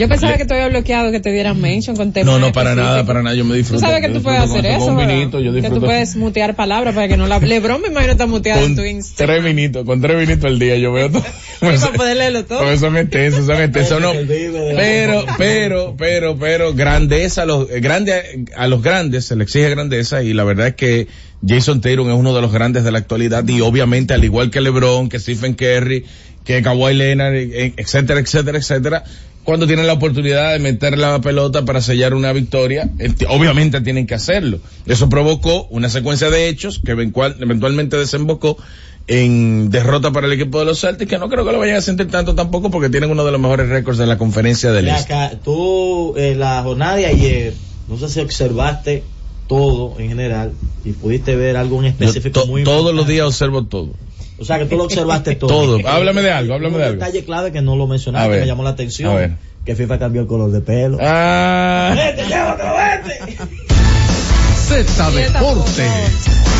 [0.00, 2.74] Yo pensaba que te había bloqueado que te dieran mention con temas No, no, para
[2.74, 3.80] nada, para nada, yo me Tú disfruto.
[3.80, 5.14] sabes que tú puedes disfruto hacer eso, con un ¿verdad?
[5.14, 5.86] vinito, yo que tú disfruto.
[5.86, 7.38] puedes mutear palabras para que no la...
[7.38, 9.26] Lebron me imagino está muteado en tu Instagram.
[9.26, 11.22] tres vinitos, con tres vinitos al día yo veo todo.
[11.60, 12.60] para poder leerlo todo.
[12.60, 14.12] Porque son extensos, son extensos, no.
[14.14, 19.68] Pero, pero, pero, pero, grandeza, a los, eh, grande, a los grandes se le exige
[19.68, 21.08] grandeza y la verdad es que
[21.46, 24.62] Jason Tatum es uno de los grandes de la actualidad y obviamente al igual que
[24.62, 26.06] LeBron, que Stephen Curry,
[26.44, 29.04] que Kawhi Leonard, eh, etcétera, etcétera, etcétera,
[29.44, 34.06] cuando tienen la oportunidad de meter la pelota para sellar una victoria, eh, obviamente tienen
[34.06, 34.60] que hacerlo.
[34.86, 38.56] Eso provocó una secuencia de hechos que eventual- eventualmente desembocó
[39.06, 41.80] en derrota para el equipo de los Celtics, que no creo que lo vayan a
[41.80, 45.14] sentir tanto tampoco porque tienen uno de los mejores récords de la conferencia del Este.
[45.42, 47.54] tú, en la jornada de ayer,
[47.88, 49.02] no sé si observaste
[49.48, 50.52] todo en general
[50.84, 53.88] y pudiste ver algo en Yo específico to- muy todos los días observo todo.
[54.40, 55.78] O sea, que tú lo observaste todo.
[55.78, 55.88] Todo.
[55.88, 57.04] Háblame de algo, háblame de Un algo.
[57.04, 58.40] detalle clave que no lo mencionaste, ver.
[58.40, 59.12] me llamó la atención.
[59.12, 59.32] A ver.
[59.66, 60.96] Que FIFA cambió el color de pelo.
[61.00, 61.92] Ah.
[61.94, 63.36] Vete, llévatelo, vete.
[64.56, 66.59] Z Deportes.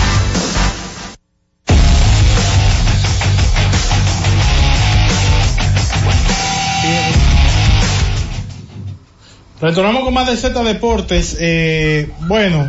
[9.61, 11.37] Retornamos con más de Z Deportes.
[11.39, 12.67] Eh, bueno,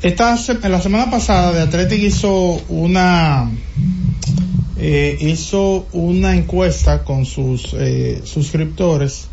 [0.00, 3.50] esta la semana pasada de Athletic hizo una
[4.78, 9.26] eh, hizo una encuesta con sus eh, suscriptores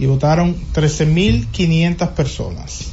[0.00, 2.86] y votaron 13.500 personas.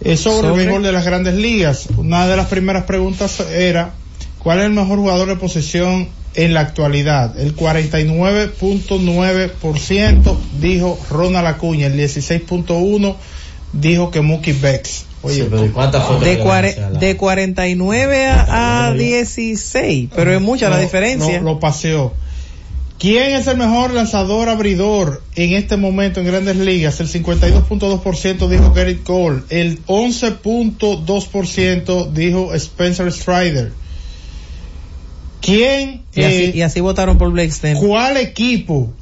[0.00, 0.64] Es sobre, el Sobre.
[0.64, 1.88] béisbol de las grandes ligas.
[1.98, 3.92] Una de las primeras preguntas era
[4.38, 7.38] ¿cuál es el mejor jugador de posesión en la actualidad?
[7.38, 13.14] El 49.9% dijo Ronald Acuña, el 16.1%
[13.72, 15.04] dijo que Mookie Becks.
[15.22, 20.40] Oye, Sí, pero ¿y cuántas fotos De, cuare- de 49 a, a 16, pero es
[20.40, 21.38] mucha la diferencia.
[21.40, 22.12] no, lo paseó.
[22.98, 26.98] ¿Quién es el mejor lanzador abridor en este momento en grandes ligas?
[27.00, 29.42] El 52.2% dijo Garrett Cole.
[29.50, 33.72] El 11.2% dijo Spencer Strider.
[35.40, 36.02] ¿Quién?
[36.14, 37.78] Y así, eh, y así votaron por Blake Snell.
[37.78, 38.92] ¿Cuál equipo,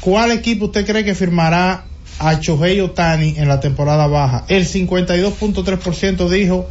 [0.00, 1.84] cuál equipo usted cree que firmará
[2.18, 4.44] a Shohei Otani en la temporada baja?
[4.48, 6.68] El 52.3% dijo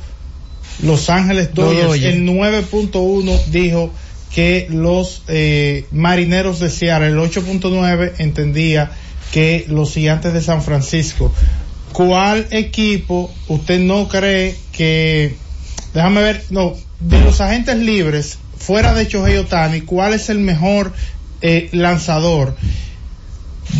[0.84, 1.54] Los Ángeles.
[1.54, 2.04] Dodgers.
[2.04, 3.92] El 9.1 dijo
[4.34, 7.08] que los eh, Marineros de Seattle.
[7.08, 8.92] El 8.9 entendía
[9.32, 11.34] que los Gigantes de San Francisco.
[11.94, 15.36] ¿Cuál equipo usted no cree que,
[15.94, 20.94] déjame ver, no, de los agentes libres, fuera de Shohei Otani, cuál es el mejor
[21.42, 22.56] eh, lanzador?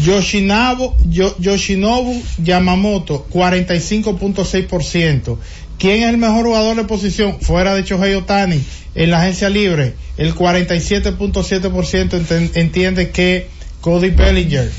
[0.04, 5.38] Yoshinabu, Yo- Yoshinobu Yamamoto, 45.6%.
[5.78, 8.62] ¿Quién es el mejor jugador de posición fuera de Shohei Otani
[8.96, 9.94] en la agencia libre?
[10.18, 13.48] El 47.7% enten- entiende que
[13.82, 14.72] Cody Bellinger.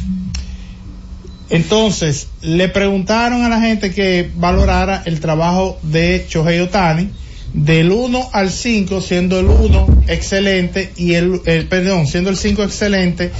[1.50, 7.10] Entonces, le preguntaron a la gente que valorara el trabajo de Shohei Otani
[7.52, 13.30] del 1 al 5, siendo el 1 excelente y el, perdón, siendo el 5 excelente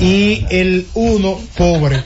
[0.00, 2.02] y el 1 pobre.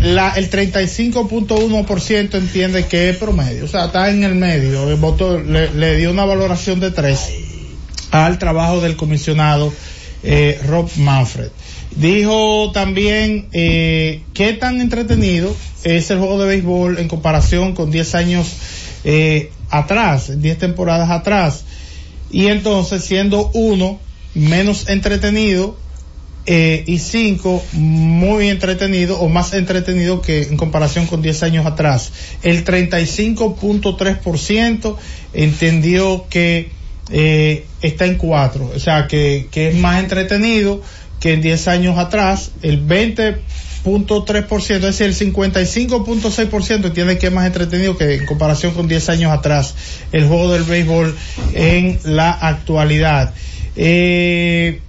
[0.00, 4.88] La, el 35.1% entiende que es promedio, o sea, está en el medio.
[4.88, 7.18] El voto le, le dio una valoración de 3
[8.10, 9.72] al trabajo del comisionado
[10.22, 11.50] eh, Rob Manfred.
[11.96, 15.54] Dijo también eh, qué tan entretenido
[15.84, 18.52] es el juego de béisbol en comparación con 10 años
[19.04, 21.64] eh, atrás, 10 temporadas atrás.
[22.30, 23.98] Y entonces, siendo uno
[24.34, 25.76] menos entretenido
[26.46, 32.12] eh, y cinco muy entretenido o más entretenido que en comparación con 10 años atrás.
[32.42, 34.96] El 35.3%
[35.32, 36.68] entendió que
[37.10, 40.82] eh, está en cuatro, o sea que, que es más entretenido
[41.18, 42.50] que en 10 años atrás.
[42.60, 42.76] El
[43.84, 49.08] 20.3%, es decir, el 55.6% entiende que es más entretenido que en comparación con 10
[49.10, 49.74] años atrás
[50.12, 51.14] el juego del béisbol
[51.54, 53.34] en la actualidad.
[53.76, 54.80] Eh,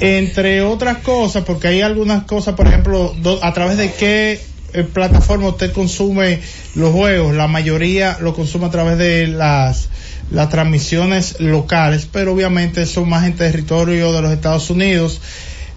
[0.00, 4.40] entre otras cosas, porque hay algunas cosas, por ejemplo, a través de qué
[4.74, 6.40] eh, plataforma usted consume
[6.74, 9.88] los juegos, la mayoría lo consume a través de las
[10.30, 15.20] las transmisiones locales, pero obviamente son más en territorio de los Estados Unidos.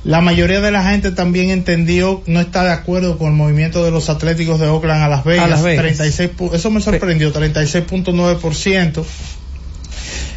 [0.06, 3.90] La mayoría de la gente también entendió, no está de acuerdo con el movimiento de
[3.90, 5.46] los Atléticos de Oakland a Las Vegas.
[5.46, 5.82] A Las Vegas.
[5.84, 9.04] 36 pu- eso me sorprendió, 36.9%.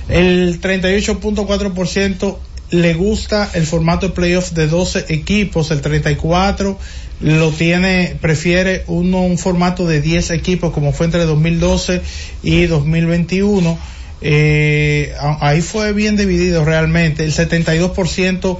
[0.09, 2.39] El 38.4%
[2.71, 6.79] le gusta el formato de playoff de 12 equipos, el 34
[7.21, 12.01] lo tiene, prefiere uno un formato de 10 equipos como fue entre 2012
[12.43, 13.79] y 2021.
[14.21, 17.25] Eh, ahí fue bien dividido realmente.
[17.25, 18.59] El 72%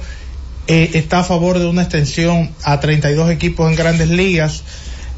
[0.69, 4.63] eh, está a favor de una extensión a 32 equipos en grandes ligas.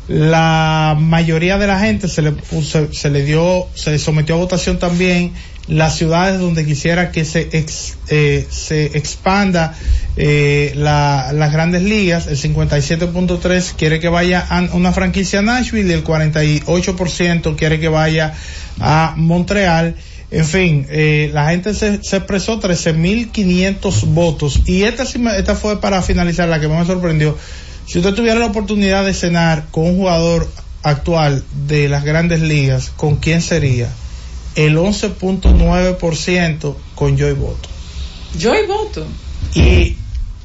[0.08, 4.80] La mayoría de la gente se le puso- se le dio, se sometió a votación
[4.80, 5.32] también
[5.68, 9.74] las ciudades donde quisiera que se eh, se expanda
[10.18, 12.28] eh, la- las grandes ligas.
[12.28, 17.88] El 57.3 quiere que vaya a una franquicia a Nashville y el 48% quiere que
[17.88, 18.34] vaya
[18.80, 19.95] a Montreal.
[20.32, 26.01] En fin, eh, la gente se, se expresó 13.500 votos y esta, esta fue para
[26.01, 27.38] finalizar la que más me sorprendió.
[27.86, 30.47] Si usted tuviera la oportunidad de cenar con un jugador
[30.84, 33.89] actual de las grandes ligas, ¿con quién sería?
[34.55, 37.69] El 11.9% con Joy Voto.
[38.38, 39.05] Yo y voto.
[39.53, 39.97] Y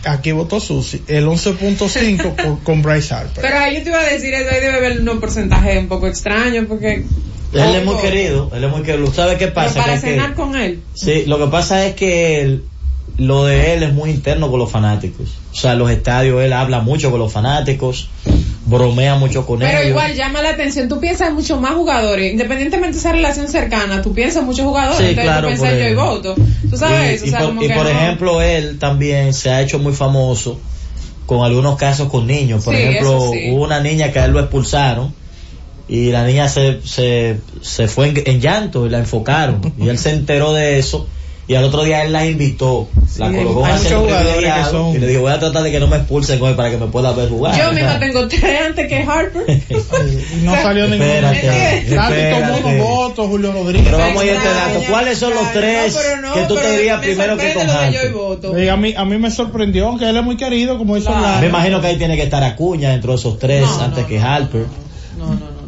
[0.05, 3.43] aquí votó Susi, el 11.5 con, con Bryce Harper.
[3.43, 6.09] Pero ahí yo te iba a decir eso, ahí debe haber un porcentaje un poco
[6.09, 7.05] extraño, porque...
[7.53, 9.13] Él es muy querido, él es muy querido.
[9.13, 9.81] ¿Sabe qué Pero pasa?
[9.81, 10.81] para Que cenar con él.
[10.95, 12.65] Sí, lo que pasa es que él-
[13.19, 15.29] lo de él es muy interno con los fanáticos.
[15.53, 18.11] O sea, en los estadios él habla mucho con los fanáticos,
[18.67, 19.91] bromea mucho con Pero ellos.
[19.91, 24.03] igual llama la atención, tú piensas en muchos más jugadores, independientemente de esa relación cercana,
[24.03, 26.35] tú piensas en muchos jugadores, Sí, entonces claro, tú piensas yo y voto.
[26.69, 28.79] Tú sabes y, eso, y o sea, por, como y que por no- ejemplo, él
[28.79, 30.61] también se ha hecho muy famoso
[31.27, 32.65] con algunos casos con niños.
[32.65, 33.51] Por Sí, ejemplo, sí.
[33.53, 35.15] hubo una niña que a él lo expulsaron
[35.89, 39.61] y la niña se, se, se fue en, en llanto y la enfocaron.
[39.78, 41.07] y él se enteró de eso
[41.49, 42.89] y al otro día él la invitó.
[43.18, 45.99] la colocó que privilegiado son- y le dijo, voy a tratar de que no me
[45.99, 47.57] expulsen hoy para que me pueda ver jugar.
[47.57, 49.43] Yo misma tengo tres antes que Harper.
[50.37, 51.05] Y no salió ninguno.
[51.30, 52.78] Espérate, tomó espérate.
[52.80, 53.84] votos, Julio Rodríguez.
[53.87, 54.80] Pero vamos a ir a este dato.
[54.91, 57.70] ¿Cuáles son los tres No, pero no, que tú te dirías me primero que con
[57.70, 58.70] Harper?
[58.70, 61.22] a mí, a mí me sorprendió, aunque él es muy querido, como hizo Claro.
[61.37, 61.41] la...
[61.41, 64.64] Me imagino que ahí tiene que estar Acuña dentro de esos tres antes que Harper.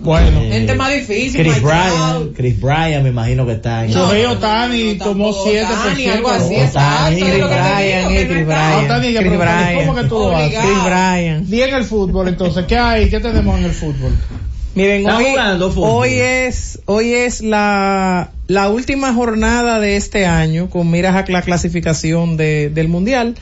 [0.08, 0.38] No, no, no.
[0.38, 0.52] Bueno.
[0.52, 1.42] Gente más difícil.
[1.42, 2.32] Chris Bryan.
[2.34, 6.12] Chris Bryan me imagino que está en Shohei Otani tomó 7 por Otani, 100.
[6.12, 8.46] algo así, Otani, Chris Bryan, eh, Chris no.
[8.46, 8.84] Bryan.
[8.84, 9.74] Otani, que Chris Bryan.
[9.76, 10.46] ¿cómo que tú lo haces?
[10.46, 10.68] Obligado.
[10.68, 11.50] Chris Bryan.
[11.50, 13.10] Di en el fútbol, entonces, ¿qué hay?
[13.10, 14.12] ¿Qué tenemos en el fútbol?
[14.74, 15.90] Miren, hoy, jugando fútbol.
[15.90, 21.42] hoy es, hoy es la, la última jornada de este año con miras a la
[21.42, 23.34] clasificación de, del mundial.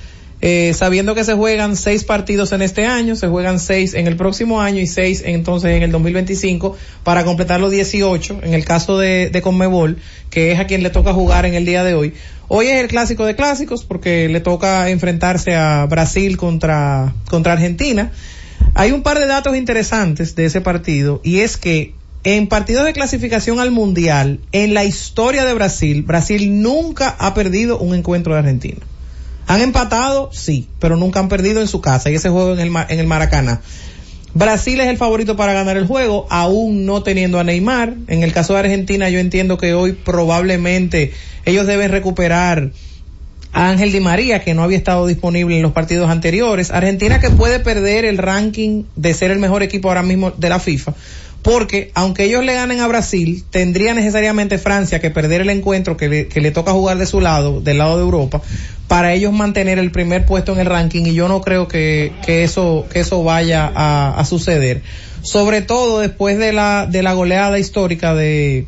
[0.43, 4.17] Eh, sabiendo que se juegan seis partidos en este año, se juegan seis en el
[4.17, 8.99] próximo año y seis entonces en el 2025 para completar los 18 en el caso
[8.99, 9.97] de, de Conmebol,
[10.29, 12.13] que es a quien le toca jugar en el día de hoy.
[12.49, 18.13] Hoy es el clásico de clásicos porque le toca enfrentarse a Brasil contra, contra Argentina.
[18.75, 22.93] Hay un par de datos interesantes de ese partido y es que en partidos de
[22.93, 28.41] clasificación al mundial, en la historia de Brasil, Brasil nunca ha perdido un encuentro de
[28.41, 28.81] Argentina.
[29.47, 32.73] Han empatado, sí, pero nunca han perdido en su casa y ese juego en el,
[32.89, 33.61] en el Maracaná.
[34.35, 37.95] Brasil es el favorito para ganar el juego, aún no teniendo a Neymar.
[38.09, 41.13] En el caso de Argentina, yo entiendo que hoy probablemente
[41.47, 42.71] ellos deben recuperar
[43.55, 46.71] a Ángel Di María, que no había estado disponible en los partidos anteriores.
[46.71, 50.61] Argentina que puede perder el ranking de ser el mejor equipo ahora mismo de la
[50.61, 50.93] FIFA.
[51.41, 56.09] Porque aunque ellos le ganen a Brasil, tendría necesariamente Francia que perder el encuentro que
[56.09, 58.43] le, que le toca jugar de su lado, del lado de Europa,
[58.89, 62.45] para ellos mantener el primer puesto en el ranking y yo no creo que, que
[62.45, 64.83] eso, que eso vaya a, a suceder.
[65.23, 68.67] Sobre todo después de la, de la goleada histórica de,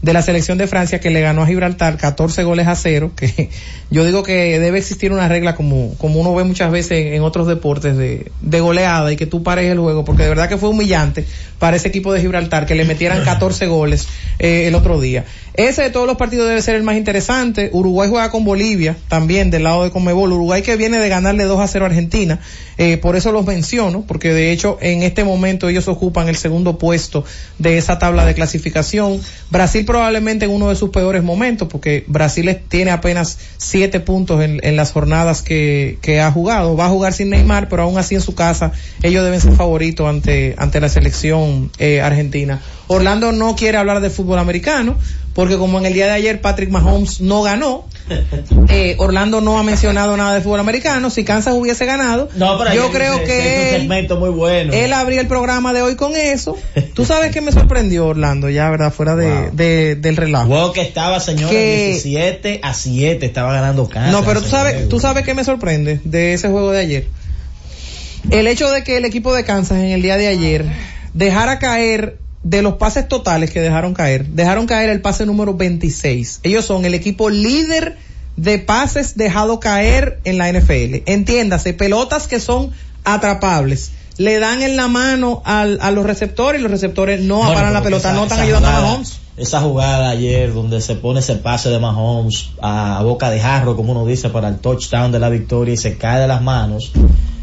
[0.00, 3.50] de la selección de Francia que le ganó a Gibraltar 14 goles a cero, que
[3.90, 7.46] yo digo que debe existir una regla como, como uno ve muchas veces en otros
[7.46, 11.24] deportes de, goleada y que tú pares el juego, porque de verdad que fue humillante
[11.58, 15.24] para ese equipo de Gibraltar que le metieran 14 goles eh, el otro día.
[15.58, 17.68] Ese de todos los partidos debe ser el más interesante.
[17.72, 20.32] Uruguay juega con Bolivia, también del lado de Conmebol.
[20.32, 22.38] Uruguay que viene de ganarle 2 a 0 a Argentina.
[22.76, 26.78] Eh, por eso los menciono, porque de hecho en este momento ellos ocupan el segundo
[26.78, 27.24] puesto
[27.58, 29.20] de esa tabla de clasificación.
[29.50, 34.76] Brasil probablemente en uno de sus peores momentos, porque Brasil tiene apenas 7 puntos en,
[34.76, 36.76] las jornadas que, que ha jugado.
[36.76, 38.72] Va a jugar sin Neymar, pero aún así en su casa
[39.02, 42.60] ellos deben ser favoritos ante, ante la selección eh, argentina.
[42.88, 44.96] Orlando no quiere hablar de fútbol americano,
[45.34, 47.86] porque como en el día de ayer Patrick Mahomes no ganó,
[48.70, 51.10] eh, Orlando no ha mencionado nada de fútbol americano.
[51.10, 54.72] Si Kansas hubiese ganado, No, pero yo creo que él, segmento muy bueno.
[54.72, 56.56] él abría el programa de hoy con eso.
[56.94, 58.92] Tú sabes que me sorprendió Orlando, ya, ¿verdad?
[58.92, 60.46] Fuera de, de- del relajo.
[60.48, 64.12] Juego que estaba, señores, Que- 17 a 7 estaba ganando Kansas.
[64.12, 64.88] No, pero tú sabes, juego.
[64.88, 67.06] tú sabes que me sorprende de ese juego de ayer.
[68.30, 70.64] El hecho de que el equipo de Kansas en el día de ayer
[71.14, 76.40] dejara caer de los pases totales que dejaron caer, dejaron caer el pase número 26.
[76.42, 77.96] Ellos son el equipo líder
[78.36, 81.02] de pases dejado caer en la NFL.
[81.06, 82.72] Entiéndase, pelotas que son
[83.04, 83.90] atrapables.
[84.18, 87.72] Le dan en la mano al- a los receptores y los receptores no Bueno, aparan
[87.72, 89.18] la pelota, esa- no están ayudando a Mahomes.
[89.36, 93.92] Esa jugada ayer donde se pone ese pase de Mahomes a boca de jarro, como
[93.92, 96.90] uno dice, para el touchdown de la victoria y se cae de las manos.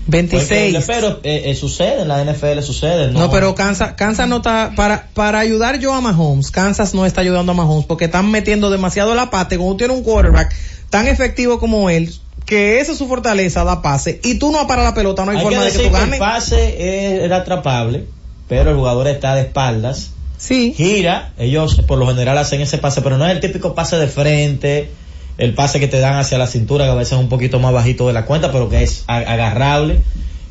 [0.08, 0.48] 26.
[0.48, 3.12] Fue increíble, Pero eh, eh, sucede, en la NFL sucede.
[3.12, 7.06] No, No, pero Kansas, Kansas no está, para, para ayudar yo a Mahomes, Kansas no
[7.06, 10.54] está ayudando a Mahomes porque están metiendo demasiado la pata y cuando tiene un quarterback
[10.92, 12.14] tan efectivo como él,
[12.46, 15.38] que esa es su fortaleza, da pase, y tú no paras la pelota, no hay,
[15.38, 16.20] Hay forma que de que tú que el ganes.
[16.20, 18.06] pase era atrapable,
[18.48, 20.12] pero el jugador está de espaldas.
[20.38, 20.74] Sí.
[20.76, 24.08] Gira, ellos por lo general hacen ese pase, pero no es el típico pase de
[24.08, 24.92] frente,
[25.38, 27.74] el pase que te dan hacia la cintura, que a veces es un poquito más
[27.74, 30.00] bajito de la cuenta, pero que es agarrable.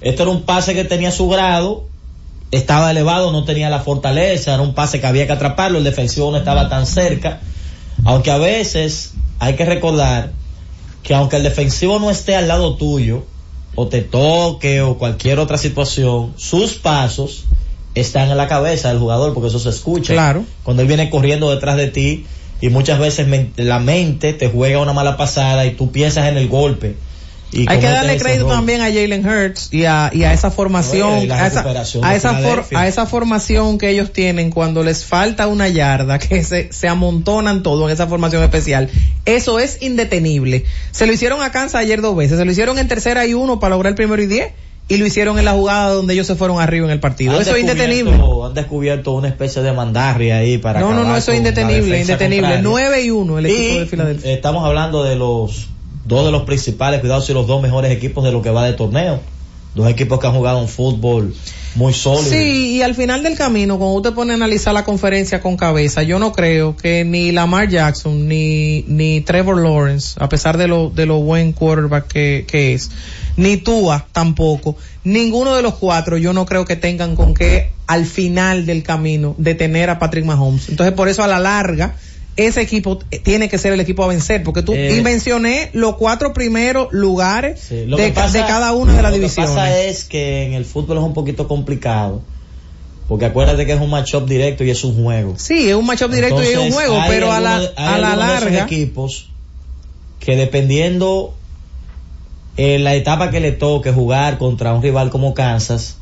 [0.00, 1.84] Esto era un pase que tenía su grado,
[2.50, 6.30] estaba elevado, no tenía la fortaleza, era un pase que había que atraparlo, el defensivo
[6.30, 7.40] no estaba tan cerca.
[8.04, 10.32] Aunque a veces hay que recordar
[11.04, 13.24] que aunque el defensivo no esté al lado tuyo,
[13.76, 17.44] o te toque, o cualquier otra situación, sus pasos
[17.94, 20.14] están en la cabeza del jugador, porque eso se escucha.
[20.14, 20.44] Claro.
[20.64, 22.26] Cuando él viene corriendo detrás de ti,
[22.60, 26.48] y muchas veces la mente te juega una mala pasada y tú piensas en el
[26.48, 26.96] golpe.
[27.54, 31.30] Y Hay que darle crédito también a Jalen Hurts y a, y a esa formación,
[31.30, 31.64] a esa,
[32.02, 36.42] a, esa for- a esa formación que ellos tienen cuando les falta una yarda, que
[36.42, 38.90] se, se amontonan todo en esa formación especial.
[39.24, 40.64] Eso es indetenible.
[40.90, 43.60] Se lo hicieron a Kansas ayer dos veces, se lo hicieron en tercera y uno
[43.60, 44.48] para lograr el primero y diez,
[44.86, 47.34] y lo hicieron en la jugada donde ellos se fueron arriba en el partido.
[47.36, 48.12] Han Eso es indetenible.
[48.44, 52.42] Han descubierto una especie de mandarria ahí para No, no, no, eso es indetenible, indetenible.
[52.60, 52.62] contraria.
[52.62, 54.32] 9 y 1 el equipo Y de Filadelfia.
[54.32, 55.68] Estamos hablando de los
[56.04, 58.74] dos de los principales, cuidado si los dos mejores equipos de lo que va de
[58.74, 59.20] torneo.
[59.74, 61.34] Dos equipos que han jugado un fútbol
[61.74, 62.30] muy sólido.
[62.30, 66.02] Sí, y al final del camino, cuando usted pone a analizar la conferencia con cabeza,
[66.04, 70.90] yo no creo que ni Lamar Jackson ni, ni Trevor Lawrence, a pesar de lo,
[70.90, 72.90] de lo buen quarterback que, que es,
[73.36, 78.06] ni Tua tampoco, ninguno de los cuatro yo no creo que tengan con qué al
[78.06, 80.68] final del camino detener a Patrick Mahomes.
[80.68, 81.96] Entonces por eso a la larga,
[82.36, 84.96] ese equipo eh, tiene que ser el equipo a vencer, porque tú, Eh.
[84.98, 89.20] y mencioné los cuatro primeros lugares Sí, de, pasa- cada una de las Lo que
[89.20, 89.50] divisiones.
[89.52, 92.22] pasa es que en el fútbol es un poquito complicado.
[93.08, 95.34] Porque acuérdate que es un matchup directo y es un juego.
[95.36, 98.12] Sí, es un matchup directo y es un juego, pero a la, hay a la
[98.12, 99.28] algunos de esos larga, equipos
[100.20, 101.34] que dependiendo
[102.56, 105.98] en la etapa que le toque jugar contra un rival como Kansas,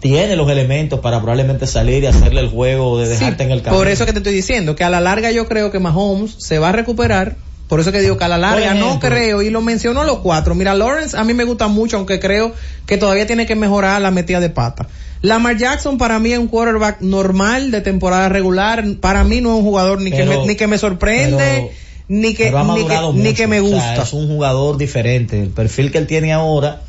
[0.00, 3.78] tiene los elementos para probablemente salir y hacerle el juego de dejarte en el campo.
[3.78, 6.58] por eso que te estoy diciendo, que a la larga yo creo que Mahomes se
[6.58, 7.36] va a recuperar.
[7.68, 10.56] Por eso que digo que a la larga no creo, y lo menciono los cuatro.
[10.56, 12.52] Mira, Lawrence a mí me gusta mucho, aunque creo
[12.84, 14.88] que todavía tiene que mejorar la metida de pata.
[15.22, 18.82] Lamar Jackson para mí es un quarterback normal de temporada regular.
[19.00, 21.68] Para mí no es un jugador ni, que, me, ni que me sorprende, pero-
[22.08, 24.02] ni que, ni que, ni me O sea, gusta.
[24.02, 25.40] es un jugador diferente.
[25.40, 26.80] El perfil que él tiene ahora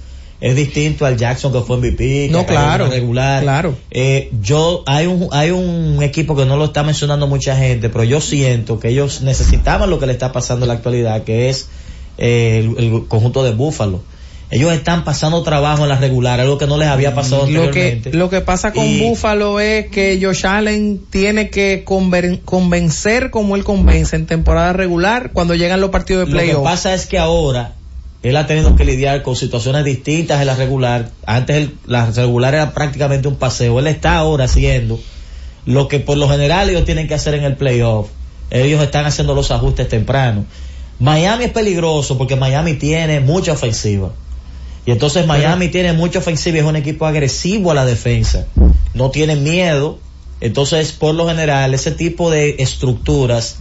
[0.41, 1.97] es distinto al Jackson que fue MVP.
[1.97, 3.43] que No, claro, la regular.
[3.43, 3.75] claro.
[3.91, 8.03] Eh, yo, hay un, hay un equipo que no lo está mencionando mucha gente, pero
[8.03, 11.69] yo siento que ellos necesitaban lo que le está pasando en la actualidad, que es
[12.17, 14.01] eh, el, el conjunto de Búfalo.
[14.49, 17.67] Ellos están pasando trabajo en la regular, algo que no les había pasado lo que,
[17.67, 18.13] anteriormente.
[18.13, 23.55] lo que pasa con Y- Buffalo es que Josh Allen tiene que conver- convencer como
[23.55, 26.63] él convence en temporada regular cuando llegan los partidos de Lo que playoff.
[26.65, 27.75] pasa es que ahora
[28.23, 31.09] él ha tenido que lidiar con situaciones distintas en la regular.
[31.25, 33.79] Antes el- la regular era prácticamente un paseo.
[33.79, 34.99] Él está ahora haciendo
[35.65, 38.09] lo que por lo general ellos tienen que hacer en el playoff.
[38.51, 40.45] Ellos están haciendo los ajustes temprano.
[40.99, 44.11] Miami es peligroso porque Miami tiene mucha ofensiva.
[44.85, 48.45] Y entonces Miami tiene mucha ofensiva y es un equipo agresivo a la defensa.
[48.93, 49.99] No tiene miedo.
[50.41, 53.57] Entonces, por lo general, ese tipo de estructuras,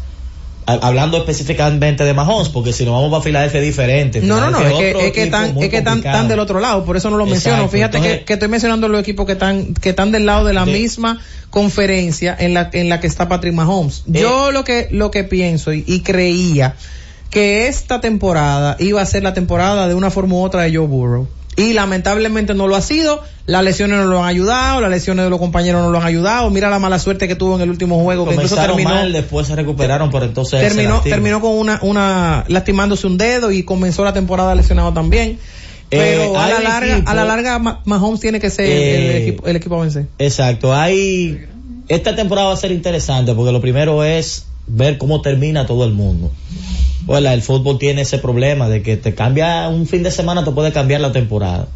[0.74, 4.20] hablando específicamente de Mahomes, porque si nos vamos para Filadelfia es diferente.
[4.20, 6.84] No, no, no, es que, es que están, es que están, están del otro lado,
[6.84, 7.68] por eso no lo Exacto, menciono.
[7.70, 10.54] Fíjate entonces- que, que estoy mencionando los equipos que están, que están del lado de
[10.54, 11.18] la De- misma
[11.50, 14.04] conferencia en la, en la que está Patrick Mahomes.
[14.12, 14.20] Eh.
[14.20, 16.74] Yo lo que, lo que pienso y, y creía
[17.30, 20.86] que esta temporada iba a ser la temporada de una forma u otra de Joe
[20.86, 21.28] Burrow.
[21.60, 25.30] Y lamentablemente no lo ha sido, las lesiones no lo han ayudado, las lesiones de
[25.30, 28.02] los compañeros no lo han ayudado, mira la mala suerte que tuvo en el último
[28.02, 32.44] juego, que Comenzaron terminó, mal, después se recuperaron, pero entonces terminó, terminó con una, una,
[32.48, 35.38] lastimándose un dedo y comenzó la temporada lesionado también.
[35.90, 38.64] Pero Eh, a hay la larga, equipo- a la larga Ma- Mahomes tiene que ser
[38.66, 40.06] el, Eh, equipo, el equipo a vencer.
[40.18, 41.46] Exacto, hay
[41.88, 45.92] esta temporada va a ser interesante porque lo primero es ver cómo termina todo el
[45.92, 46.30] mundo.
[47.06, 50.50] La- el fútbol tiene ese problema de que te cambia un fin de semana te
[50.52, 51.66] puede cambiar la temporada.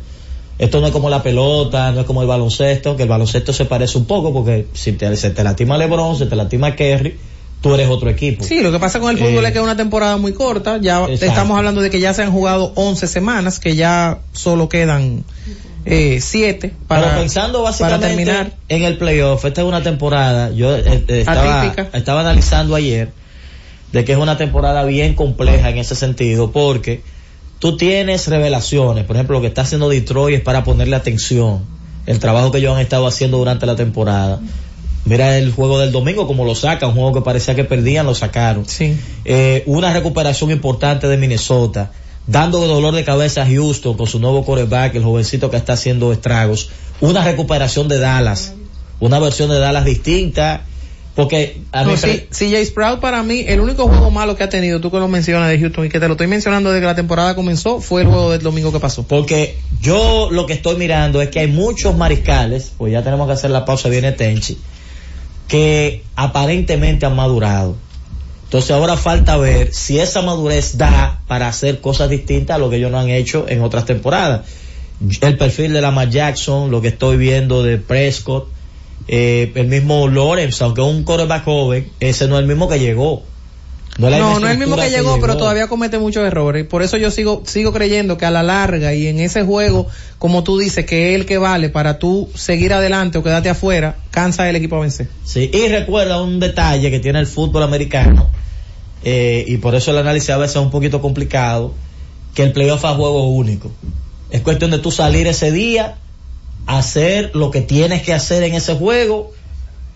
[0.59, 3.65] Esto no es como la pelota, no es como el baloncesto, que el baloncesto se
[3.65, 7.17] parece un poco porque si te, se te lastima LeBron, se te lastima Kerry,
[7.61, 8.45] tú eres otro equipo.
[8.45, 10.79] Sí, lo que pasa con el fútbol Eh, es que es una temporada muy corta.
[10.81, 11.25] Ya Exacto.
[11.27, 15.25] estamos hablando de que ya se han jugado 11 semanas, que ya solo quedan
[15.85, 18.53] eh, 7 para, Pero pensando para básicamente terminar.
[18.69, 21.97] en el playoff, esta es una temporada, yo eh, eh, estaba, Atípica.
[21.97, 23.11] estaba analizando ayer
[23.93, 27.03] de que es una temporada bien compleja en ese sentido, porque
[27.59, 31.65] tú tienes revelaciones, por ejemplo, lo que está haciendo Detroit es para ponerle atención,
[32.07, 34.41] el trabajo que ellos han estado haciendo durante la temporada.
[35.05, 38.15] Mira el juego del domingo, como lo sacan, un juego que parecía que perdían, lo
[38.15, 38.67] sacaron.
[38.67, 38.97] Sí.
[39.25, 41.93] Eh, una recuperación importante de Minnesota,
[42.27, 46.13] dando dolor de cabeza a Houston con su nuevo quarterback, el jovencito que está haciendo
[46.13, 46.71] estragos.
[47.01, 48.55] Una recuperación de Dallas,
[49.01, 50.65] una versión de Dallas distinta,
[51.15, 54.49] porque a No, mí sí, CJ Sprout para mí, el único juego malo que ha
[54.49, 56.87] tenido, tú que lo mencionas de Houston y que te lo estoy mencionando desde que
[56.87, 59.05] la temporada comenzó, fue el juego del domingo que pasó.
[59.07, 63.35] Porque yo lo que estoy mirando es que hay muchos mariscales, pues ya tenemos que
[63.35, 64.59] hacer la pausa, viene Tenchi,
[65.47, 67.77] que aparentemente han madurado.
[68.45, 72.77] Entonces ahora falta ver si esa madurez da para hacer cosas distintas a lo que
[72.77, 74.43] ellos no han hecho en otras temporadas.
[75.21, 78.49] El perfil de Lamar Jackson, lo que estoy viendo de Prescott,
[79.09, 83.23] eh, el mismo Lawrence, aunque un quarterback joven, ese no es el mismo que llegó.
[83.99, 86.67] No, No, es el mismo que llegó, pero todavía comete muchos errores.
[86.67, 89.87] Por eso yo sigo, sigo creyendo que a la larga y en ese juego,
[90.19, 93.97] como tú dices, que es el que vale para tú seguir adelante o quedarte afuera,
[94.11, 95.09] cansa el equipo a vencer.
[95.25, 98.31] Sí, y recuerda un detalle que tiene el fútbol americano,
[99.05, 101.73] eh, y por eso el análisis a veces es un poquito complicado,
[102.35, 103.71] que el playoff es a juego único.
[104.31, 105.95] Es cuestión de tú salir ese día,
[106.67, 109.33] hacer lo que tienes que hacer en ese juego,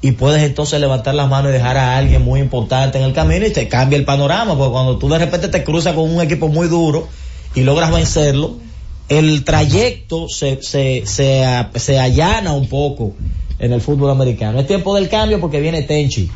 [0.01, 3.47] y puedes entonces levantar las manos y dejar a alguien muy importante en el camino
[3.47, 6.49] y te cambia el panorama, porque cuando tú de repente te cruzas con un equipo
[6.49, 7.09] muy duro
[7.55, 8.57] y logras vencerlo,
[9.09, 11.45] el trayecto se, se, se,
[11.75, 13.15] se allana un poco
[13.59, 14.61] en el fútbol americano.
[14.61, 16.31] Es tiempo del cambio porque viene Tenchi.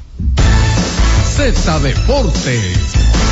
[1.36, 3.31] Z Deportes.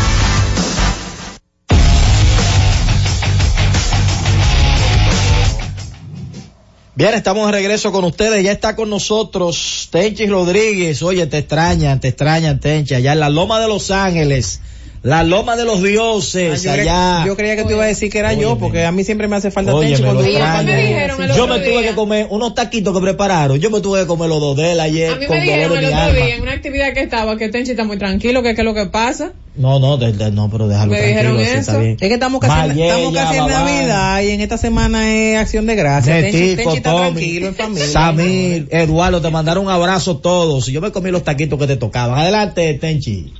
[6.93, 8.43] Bien, estamos de regreso con ustedes.
[8.43, 11.01] Ya está con nosotros Tenchi Rodríguez.
[11.03, 12.93] Oye, te extrañan, te extrañan, Tenchi.
[12.93, 14.59] Allá en la Loma de Los Ángeles.
[15.03, 16.61] La Loma de los Dioses.
[16.61, 17.23] yo, cre- allá.
[17.25, 19.35] yo creía que tú ibas a decir que era yo, porque a mí siempre me
[19.35, 21.17] hace falta Oye, tencho me cuando allá.
[21.35, 23.57] Yo me tuve que comer unos taquitos que prepararon.
[23.59, 25.75] Yo me tuve que comer los dos de él ayer A mí con me dijeron
[25.77, 26.13] el otro alma.
[26.25, 28.75] día en una actividad que estaba que Tenchi está muy tranquilo, que qué es lo
[28.75, 29.31] que pasa.
[29.55, 31.81] No, no, de- de- no, pero déjalo Me tranquilo, dijeron así está eso.
[31.81, 31.97] bien.
[31.99, 35.65] Es que estamos casi, Mayella, estamos casi en Navidad y en esta semana es acción
[35.65, 36.21] de gracias.
[36.21, 37.87] Tenchi, Tenchi está Tommy, tranquilo en familia.
[37.87, 40.69] Samir, Eduardo, te mandaron un abrazo todos.
[40.69, 42.19] Y yo me comí los taquitos que te tocaban.
[42.19, 43.33] Adelante, Tenchi.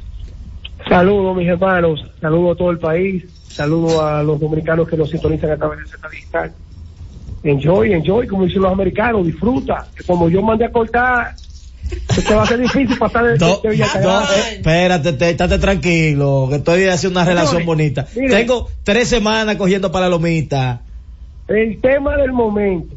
[0.96, 5.52] Saludos mis hermanos, saludos a todo el país, saludos a los dominicanos que nos sintonizan
[5.52, 6.54] a través de Z Digital.
[7.44, 9.88] Enjoy, enjoy, como dicen los americanos, disfruta.
[9.96, 11.34] Que como yo mandé a cortar,
[12.10, 15.60] se te va a hacer difícil pasar de, Do- de do- eh, espérate, te- estate
[15.60, 18.06] tranquilo, que estoy haciendo una relación bonita.
[18.14, 18.36] mire.
[18.36, 20.82] Tengo tres semanas cogiendo para lomita.
[21.48, 22.96] El tema del momento,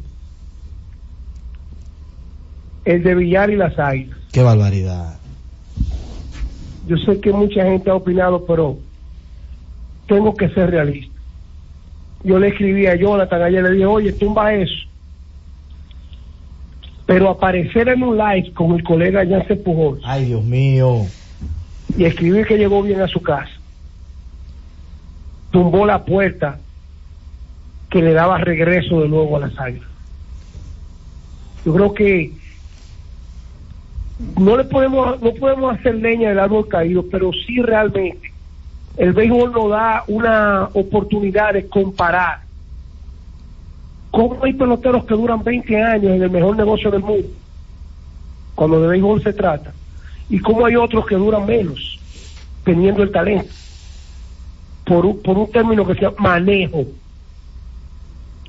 [2.83, 4.17] el de Villar y las Águilas.
[4.33, 5.14] Qué barbaridad.
[6.87, 8.77] Yo sé que mucha gente ha opinado, pero
[10.07, 11.13] tengo que ser realista.
[12.23, 14.73] Yo le escribí a Jonathan ayer, le dije, oye, tumba eso.
[17.05, 21.05] Pero aparecer en un live con el colega Jansen Pujol Ay, Dios mío.
[21.97, 23.51] y escribir que llegó bien a su casa,
[25.51, 26.59] tumbó la puerta
[27.91, 29.87] que le daba regreso de nuevo a las águilas.
[31.63, 32.33] Yo creo que
[34.19, 38.31] no le podemos no podemos hacer leña del árbol caído, pero sí realmente
[38.97, 42.39] el béisbol nos da una oportunidad de comparar
[44.09, 47.27] cómo hay peloteros que duran 20 años en el mejor negocio del mundo,
[48.55, 49.73] cuando de béisbol se trata,
[50.29, 51.99] y cómo hay otros que duran menos,
[52.63, 53.53] teniendo el talento,
[54.85, 56.85] por un, por un término que se llama manejo.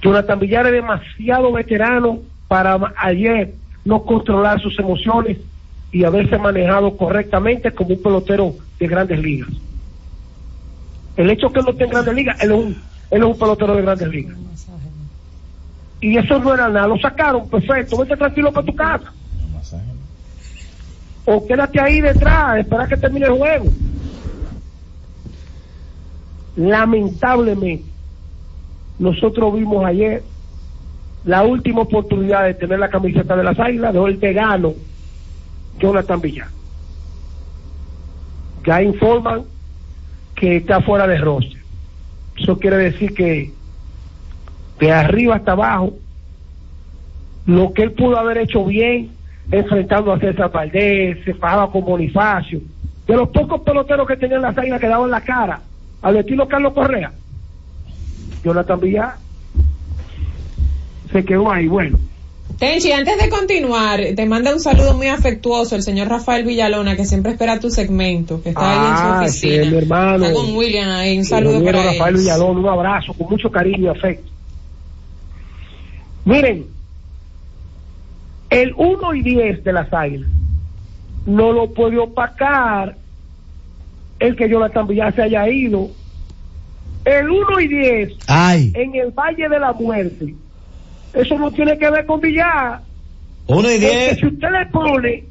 [0.01, 3.55] Jonathan Villar es demasiado veterano para ayer
[3.85, 5.39] no controlar sus emociones
[5.93, 9.49] y haberse manejado correctamente como un pelotero de grandes ligas.
[11.17, 13.39] El hecho que él no esté en grandes ligas, él es un, él es un
[13.39, 14.37] pelotero de grandes ligas.
[16.01, 19.13] Y eso no era nada, lo sacaron, perfecto, vete tranquilo para tu casa.
[21.25, 23.67] o quédate ahí detrás, espera que termine el juego.
[26.57, 27.85] Lamentablemente,
[28.99, 30.23] nosotros vimos ayer
[31.25, 34.75] la última oportunidad de tener la camiseta de las águilas, dejó el vegano
[35.79, 36.49] Jonathan Villar.
[38.65, 39.43] Ya informan
[40.35, 41.57] que está fuera de roce.
[42.37, 43.53] Eso quiere decir que
[44.79, 45.95] de arriba hasta abajo,
[47.47, 49.11] lo que él pudo haber hecho bien,
[49.51, 52.61] enfrentando a César Valdés, se fajaba con Bonifacio,
[53.07, 55.61] de los pocos peloteros que tenían las águilas que daban la cara,
[56.03, 57.13] al estilo Carlos Correa,
[58.45, 59.15] Jonathan Villar
[61.11, 61.67] se quedó ahí.
[61.67, 61.99] Bueno,
[62.59, 67.05] Tenchi, antes de continuar, te manda un saludo muy afectuoso el señor Rafael Villalona, que
[67.05, 69.71] siempre espera tu segmento, que está ahí en Ah, su sí, oficina.
[69.71, 70.25] mi hermano.
[70.25, 72.21] Está con William ahí, un saludo para Rafael él.
[72.23, 74.31] Villalón, un abrazo con mucho cariño y afecto.
[76.25, 76.67] Miren,
[78.49, 80.31] el 1 y 10 de las águilas
[81.27, 82.97] no lo puede opacar
[84.19, 85.91] el que Jonathan Villar se haya ido.
[87.05, 90.35] El 1 y 10 Ay, en el Valle de la Muerte,
[91.17, 92.81] eso no tiene que ver con Villar.
[93.49, 95.25] uno y Porque diez, si usted le pone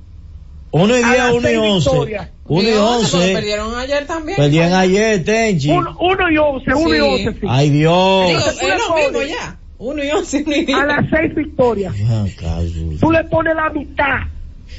[0.72, 1.90] uno y a diez, las uno y seis once.
[1.90, 2.30] victorias.
[2.48, 3.34] Uno y porque once.
[3.34, 4.36] Perdieron ayer también.
[4.38, 5.72] Perdían ayer, Tenchi.
[5.72, 7.02] uno, uno y 11, 1 y Sí.
[7.02, 7.48] 11, sí.
[7.50, 8.28] Ay, Dios.
[8.28, 9.58] Digo, es lo mismo ya.
[9.78, 10.78] Uno y once, uno y diez.
[10.80, 11.96] a las 6 victorias.
[12.10, 12.26] Ah,
[13.00, 14.20] tú le pones la mitad.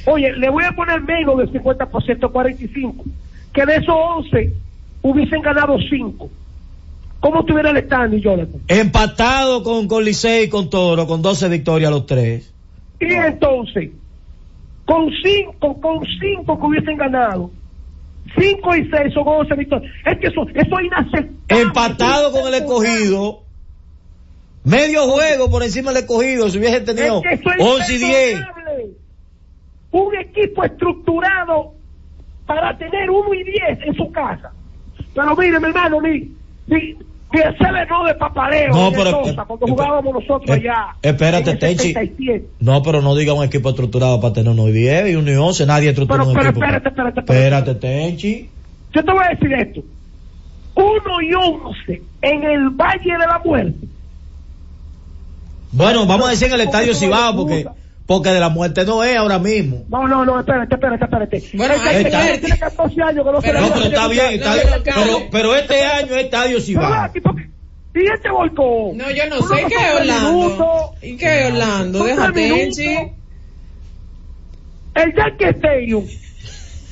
[0.05, 3.03] Oye, le voy a poner menos del 50%, 45.
[3.53, 4.53] Que de esos 11
[5.01, 6.29] hubiesen ganado 5.
[7.19, 8.61] ¿Cómo tuviera el standing, Jonathan?
[8.67, 12.53] Empatado con, con Licey y con Toro, con 12 victorias los tres.
[12.99, 13.91] Y entonces,
[14.85, 17.51] con 5, con 5 que hubiesen ganado,
[18.37, 19.93] 5 y 6 son 11 victorias.
[20.05, 21.61] Es que eso, eso es inaceptable.
[21.61, 23.43] Empatado con el escogido.
[24.63, 26.49] Medio juego por encima del escogido.
[26.49, 28.31] Si hubiese tenido Es que eso es 11 y 10.
[28.31, 28.85] imperdonable.
[29.91, 31.73] Un equipo estructurado
[32.45, 34.51] para tener 1 y 10 en su casa.
[35.13, 36.31] Pero mire, mi hermano, ni,
[36.69, 38.69] el no de papaleo.
[38.73, 40.95] No, pero- Mendoza, cuando eh, jugábamos nosotros eh, allá.
[41.01, 41.87] espérate, Tenchi.
[41.93, 42.45] 77.
[42.59, 45.35] No, pero no diga un equipo estructurado para tener 1 y 10 y 1 y
[45.35, 45.65] 11.
[45.65, 46.63] Nadie estructura Pero, un pero equipo.
[46.65, 47.65] espérate, espérate, espérate.
[47.71, 48.49] Espérate, Tenchi.
[48.93, 49.81] Yo te voy a decir esto.
[50.75, 53.87] 1 y 11 en el Valle de la Muerte.
[55.71, 57.65] Bueno, vamos a decir en el estadio ¿Cómo se Cibao porque,
[58.07, 59.83] porque de la muerte no es ahora mismo.
[59.89, 61.43] No, no, no, espérate, espérate, espérate.
[61.53, 62.39] Bueno, señor está.
[62.39, 64.67] tiene 14 años que no se Pero- le No, pero está bien, está bien.
[64.83, 67.11] pero, Pero, este año es estadio Cibao.
[67.93, 68.91] Y este volcó.
[68.95, 70.93] No, yo no sé qué es Orlando.
[71.01, 72.03] ¿Y qué es Orlando?
[72.05, 73.13] Déjate.
[74.95, 76.05] El Yankee Stadium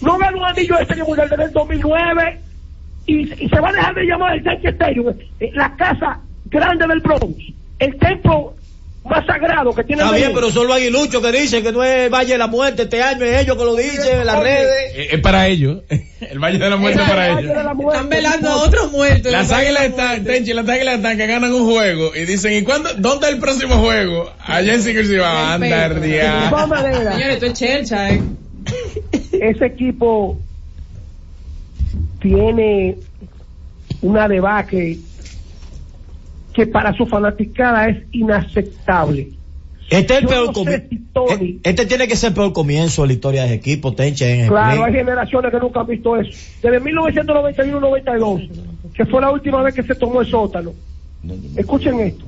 [0.02, 2.40] no ganó un anillo de serie mundial desde el 2009
[3.08, 6.86] y, y se va a dejar de llamar el Yankee Stadium eh, la casa grande
[6.88, 7.36] del Bronx,
[7.80, 8.56] el templo
[9.06, 11.84] más sagrado que tiene Está el bien, pero son los aguiluchos que dicen que no
[11.84, 14.96] es Valle de la Muerte este año, es ellos que lo dicen en las redes.
[14.96, 15.84] Eh, Es para ellos.
[16.20, 17.52] El Valle de la Muerte es El para ellos.
[17.56, 19.32] Están velando a otros muertos.
[19.32, 22.90] Las águilas están, Tenchi, las águilas están que ganan un juego y dicen, ¿y cuándo,
[22.98, 24.32] dónde es el próximo juego?
[24.40, 25.54] Allá en Cibao.
[25.54, 28.22] Anda, Señores, esto es chelcha, eh.
[29.34, 30.40] ese equipo
[32.20, 32.96] tiene
[34.02, 34.98] una debacle
[36.56, 39.30] que para su fanaticada es inaceptable.
[39.90, 40.88] Este es el Yo peor no sé comienzo.
[40.90, 43.94] si Tony- Este tiene que ser el peor comienzo de la historia de ese equipo,
[43.94, 44.84] Tenche, en el Claro, play.
[44.94, 46.32] hay generaciones que nunca han visto eso.
[46.64, 48.50] Desde 1991-92,
[48.94, 50.72] que fue la última vez que se tomó el sótano.
[51.58, 52.24] Escuchen esto.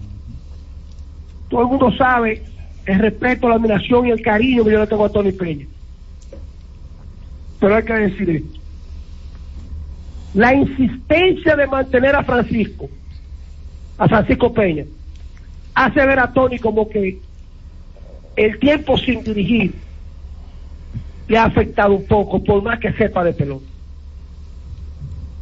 [1.50, 2.44] Todo el mundo sabe
[2.86, 5.66] el respeto, la admiración y el cariño que yo le tengo a Tony Peña.
[7.60, 8.60] Pero hay que decir esto.
[10.34, 12.90] La insistencia de mantener a Francisco,
[13.98, 14.86] a Francisco Peña,
[15.74, 17.20] hace ver a Tony como que
[18.36, 19.74] el tiempo sin dirigir
[21.28, 23.66] le ha afectado un poco, por más que sepa de pelota.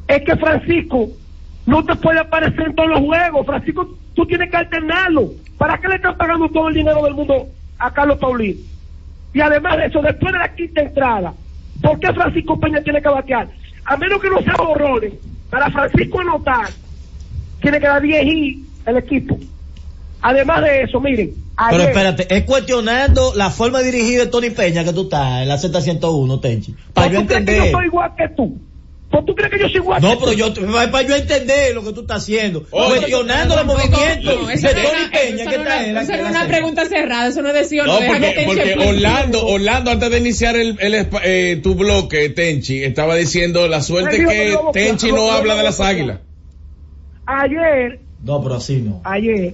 [0.08, 1.10] Es que Francisco
[1.66, 3.46] no te puede aparecer en todos los juegos.
[3.46, 5.32] Francisco, tú tienes que alternarlo.
[5.58, 7.48] ¿Para qué le están pagando todo el dinero del mundo
[7.78, 8.60] a Carlos Paulino?
[9.34, 11.34] Y además de eso, después de la quinta entrada,
[11.82, 13.50] ¿por qué Francisco Peña tiene que batear?
[13.84, 15.14] A menos que no sea horrores,
[15.50, 16.70] para Francisco anotar,
[17.66, 19.38] tiene que dar 10 y el equipo.
[20.22, 21.34] Además de eso, miren,
[21.70, 25.48] Pero espérate, es cuestionando la forma de dirigir de Tony Peña que tú estás en
[25.48, 26.76] la Z101, Tenchi.
[26.94, 27.72] Para yo ¿Tú crees que yo entender.
[27.72, 28.58] soy igual que tú?
[29.12, 30.52] ¿Pues tú crees que yo soy igual No, pero yo,
[30.92, 32.66] para yo entender lo que tú estás haciendo.
[32.72, 35.82] Oye, cuestionando los movimientos No, de eso no es Tony una- Peña que no está
[35.82, 37.80] es en la eso no es que una pregunta cerrada, eso no es de sí
[37.80, 37.94] o no.
[37.94, 38.76] No, deja que porque.
[38.88, 43.82] Orlando, Orlando, antes de iniciar el, el espa- eh, tu bloque, Tenchi, estaba diciendo la
[43.82, 45.90] suerte que no, no, Tenchi no, no no, habla no, de las no, no.
[45.92, 46.20] águilas.
[47.26, 49.02] Ayer, No, pero así no.
[49.04, 49.54] ayer,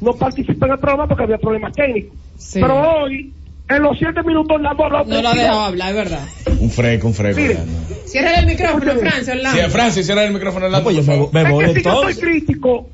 [0.00, 2.16] no participé en el programa porque había problemas técnicos.
[2.36, 2.60] Sí.
[2.60, 3.32] Pero hoy
[3.68, 6.24] En los siete minutos Orlando habló No lo ha dejado hablar, es verdad.
[6.60, 7.40] Un freco, un freco.
[7.40, 7.56] Mire.
[8.06, 9.58] Cierra el micrófono, Francia, Orlando.
[9.58, 10.84] Sí, a Francis, cierra el micrófono Orlando.
[10.90, 12.90] pues yo me, me voy es que si yo soy crítico,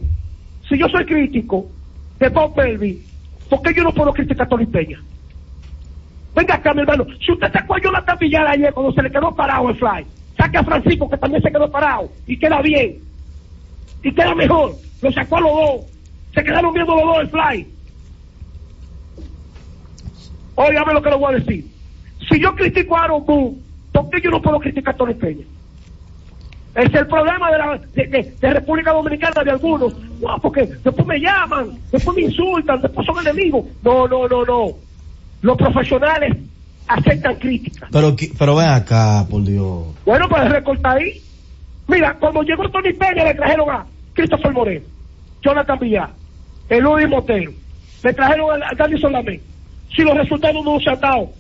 [0.69, 1.67] si yo soy crítico
[2.21, 3.03] de Bob Melvin,
[3.49, 5.01] ¿por qué yo no puedo criticar a Tony Peña?
[6.37, 7.07] Venga acá, mi hermano.
[7.25, 10.07] Si usted sacó a Jonathan Villar ayer cuando se le quedó parado el fly,
[10.37, 12.99] saque a Francisco que también se quedó parado y queda bien.
[14.03, 14.75] Y queda mejor.
[15.03, 15.81] Lo sacó a los dos.
[16.35, 17.67] Se quedaron viendo los dos el fly.
[20.55, 21.67] Óigame lo que le voy a decir.
[22.29, 23.57] Si yo critico a Aaron Boone,
[23.93, 25.45] ¿por qué yo no puedo criticar a Tony Peña?
[26.75, 29.95] Es el problema de, la, de, de- de República Dominicana de algunos.
[30.21, 33.65] No, porque después me llaman, después me insultan, después son enemigos.
[33.83, 34.67] No, no, no, no.
[35.43, 36.37] Los profesionales
[36.87, 37.89] aceptan críticas.
[37.93, 39.87] Pero, pero ven acá, por Dios.
[40.05, 41.23] Bueno, pues recorta ahí.
[41.89, 44.85] Mira, cuando llegó Tony Peña le trajeron a Christopher Moreno,
[45.43, 46.11] Jonathan Villar,
[46.69, 47.51] Eludy Motero,
[48.05, 49.41] le trajeron a, Dani Solamé.
[49.97, 51.31] Si los resultados no se han dado,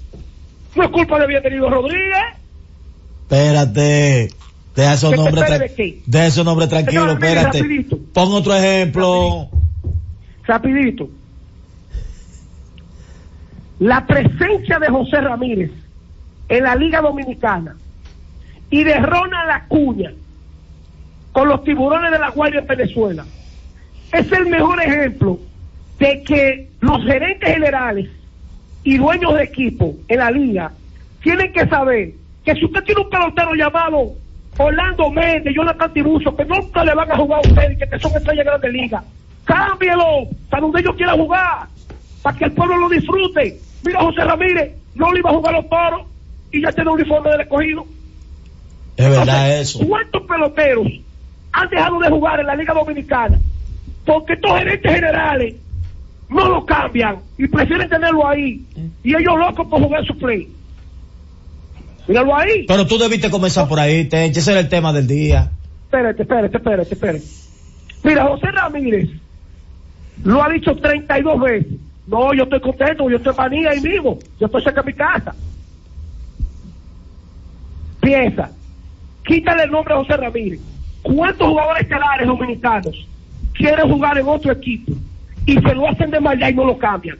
[0.74, 2.24] no es culpa de Bienvenido Rodríguez.
[3.22, 4.30] Espérate.
[4.74, 7.58] Deja esos ¿Que te nombres, de deja esos nombres tranquilos, espérate.
[7.58, 7.98] rapidito.
[8.14, 9.48] Pon otro ejemplo.
[10.44, 11.10] Rapidito.
[13.80, 15.70] La presencia de José Ramírez
[16.48, 17.76] en la Liga Dominicana
[18.70, 20.12] y de Ronald Acuña
[21.38, 23.24] con los tiburones de la Guardia en Venezuela
[24.12, 25.38] es el mejor ejemplo
[26.00, 28.10] de que los gerentes generales
[28.82, 30.72] y dueños de equipo en la liga
[31.22, 32.10] tienen que saber
[32.44, 34.14] que si usted tiene un pelotero llamado
[34.58, 38.16] Orlando Méndez, Jonathan Tibuso, que nunca le van a jugar a usted y que son
[38.16, 39.04] estrellas de grande liga,
[39.44, 41.68] cámbielo para donde ellos quieran jugar,
[42.20, 43.60] para que el pueblo lo disfrute.
[43.84, 46.02] Mira, José Ramírez, no le iba a jugar a los toros
[46.50, 47.86] y ya tiene un uniforme del escogido.
[48.96, 49.86] Es verdad Entonces, eso.
[49.86, 50.88] ¿Cuántos peloteros
[51.58, 53.38] han dejado de jugar en la Liga Dominicana?
[54.04, 55.54] Porque estos gerentes generales
[56.28, 58.64] no lo cambian y prefieren tenerlo ahí.
[59.02, 60.48] Y ellos locos por jugar su play.
[62.06, 62.64] Míralo ahí.
[62.66, 64.40] Pero tú debiste comenzar por ahí, Tenche.
[64.40, 65.50] Ese era el tema del día.
[65.84, 67.24] Espérate, espérate, espérate, espérate.
[68.04, 69.10] Mira, José Ramírez
[70.24, 71.72] lo ha dicho 32 veces.
[72.06, 74.18] No, yo estoy contento, yo estoy manía ahí mismo.
[74.40, 75.34] Yo estoy cerca de mi casa.
[78.00, 78.50] Piensa,
[79.26, 80.60] quítale el nombre a José Ramírez.
[81.02, 83.08] ¿Cuántos jugadores estelares dominicanos
[83.54, 84.92] quieren jugar en otro equipo
[85.46, 87.18] y se lo hacen de maldad y no lo cambian?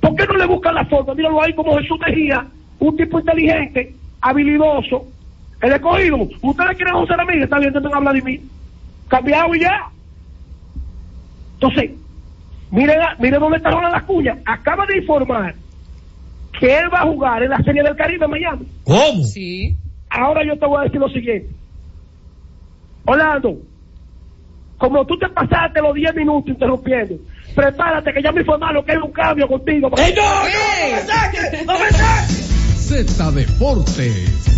[0.00, 1.14] ¿Por qué no le buscan la forma?
[1.14, 2.46] Míralo ahí como Jesús Mejía,
[2.78, 5.06] un tipo inteligente, habilidoso,
[5.60, 6.16] el escogido.
[6.40, 8.40] Ustedes quieren a José Ramírez, está bien, no hablar de mí.
[9.08, 9.88] Cambiado y ya.
[11.54, 11.90] Entonces,
[12.70, 14.38] miren, miren dónde está Ronald Acuña.
[14.46, 15.54] Acaba de informar
[16.58, 18.66] que él va a jugar en la Serie del Caribe en Miami.
[18.84, 19.24] ¿Cómo?
[19.24, 19.76] Sí.
[20.10, 21.48] Ahora yo te voy a decir lo siguiente.
[23.04, 23.58] Orlando,
[24.76, 27.16] como tú te pasaste los 10 minutos interrumpiendo,
[27.54, 29.90] prepárate que ya me informaron que hay un cambio contigo.
[29.96, 31.66] ¡Ey, no, no, no me saques!
[31.66, 32.48] ¡No me saques!
[32.76, 34.57] Z Deportes.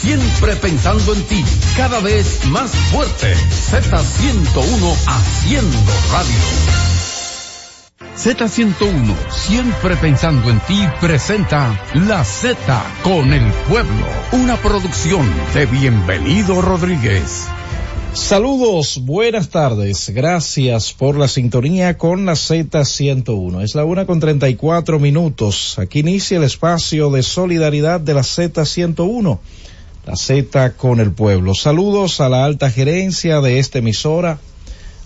[0.00, 1.44] Siempre pensando en ti,
[1.76, 3.34] cada vez más fuerte.
[3.34, 5.78] Z101 haciendo
[6.12, 6.88] radio.
[8.16, 12.56] Z101, siempre pensando en ti, presenta La Z
[13.02, 17.48] con el pueblo, una producción de Bienvenido Rodríguez.
[18.12, 23.62] Saludos, buenas tardes, gracias por la sintonía con la Z101.
[23.62, 25.78] Es la una con 34 minutos.
[25.78, 29.38] Aquí inicia el espacio de solidaridad de la Z101,
[30.08, 31.54] la Z con el pueblo.
[31.54, 34.38] Saludos a la alta gerencia de esta emisora,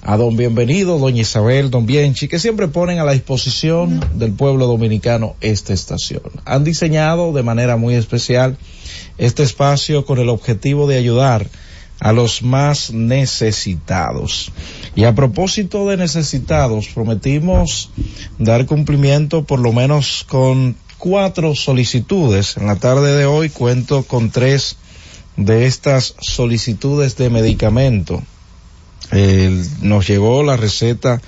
[0.00, 4.68] a don Bienvenido, doña Isabel, don Bienchi, que siempre ponen a la disposición del pueblo
[4.68, 6.22] dominicano esta estación.
[6.44, 8.56] Han diseñado de manera muy especial
[9.18, 11.48] este espacio con el objetivo de ayudar
[11.98, 14.52] a los más necesitados.
[14.94, 17.90] Y a propósito de necesitados, prometimos
[18.38, 22.56] dar cumplimiento por lo menos con cuatro solicitudes.
[22.56, 24.76] En la tarde de hoy cuento con tres
[25.36, 28.22] de estas solicitudes de medicamento
[29.82, 31.20] nos llegó la receta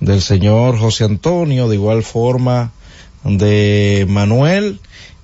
[0.00, 2.72] del señor José Antonio, de igual forma
[3.22, 4.80] de Manuel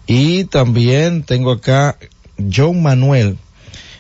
[0.07, 1.99] y también tengo acá
[2.55, 3.39] John Manuel,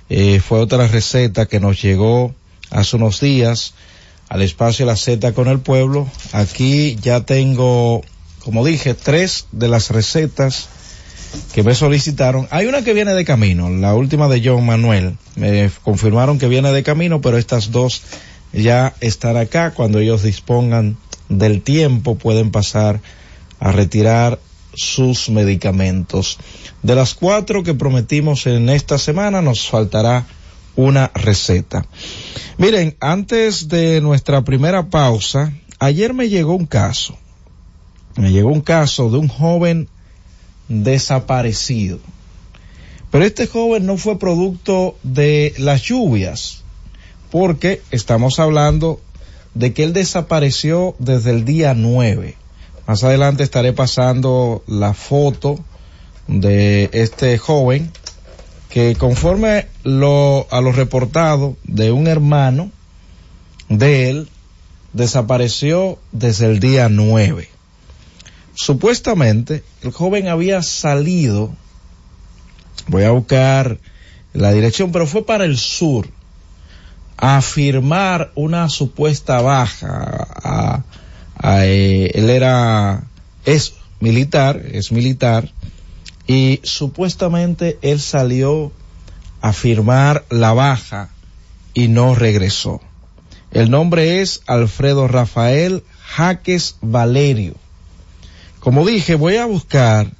[0.08, 2.34] eh, fue otra receta que nos llegó
[2.70, 3.74] hace unos días
[4.28, 6.08] al espacio La Z con el pueblo.
[6.32, 8.02] Aquí ya tengo,
[8.44, 10.68] como dije, tres de las recetas
[11.54, 12.46] que me solicitaron.
[12.50, 15.16] Hay una que viene de camino, la última de John Manuel.
[15.36, 18.02] Me confirmaron que viene de camino, pero estas dos
[18.52, 19.72] ya están acá.
[19.72, 20.96] Cuando ellos dispongan
[21.28, 23.00] del tiempo pueden pasar
[23.58, 24.38] a retirar
[24.74, 26.38] sus medicamentos.
[26.82, 30.26] De las cuatro que prometimos en esta semana nos faltará
[30.76, 31.86] una receta.
[32.58, 37.16] Miren, antes de nuestra primera pausa, ayer me llegó un caso.
[38.16, 39.88] Me llegó un caso de un joven
[40.68, 41.98] desaparecido.
[43.10, 46.62] Pero este joven no fue producto de las lluvias,
[47.30, 49.00] porque estamos hablando
[49.54, 52.36] de que él desapareció desde el día 9.
[52.86, 55.58] Más adelante estaré pasando la foto
[56.28, 57.90] de este joven
[58.68, 62.70] que conforme lo, a lo reportado de un hermano
[63.68, 64.28] de él,
[64.92, 67.55] desapareció desde el día 9
[68.56, 71.54] supuestamente el joven había salido,
[72.88, 73.78] voy a buscar
[74.32, 76.08] la dirección, pero fue para el sur,
[77.18, 80.82] a firmar una supuesta baja.
[81.38, 83.04] A, eh, él era,
[83.44, 85.52] es militar, es militar,
[86.26, 88.72] y supuestamente él salió
[89.42, 91.10] a firmar la baja
[91.74, 92.80] y no regresó.
[93.50, 97.54] El nombre es Alfredo Rafael Jaques Valerio
[98.66, 100.10] como dije, voy a buscar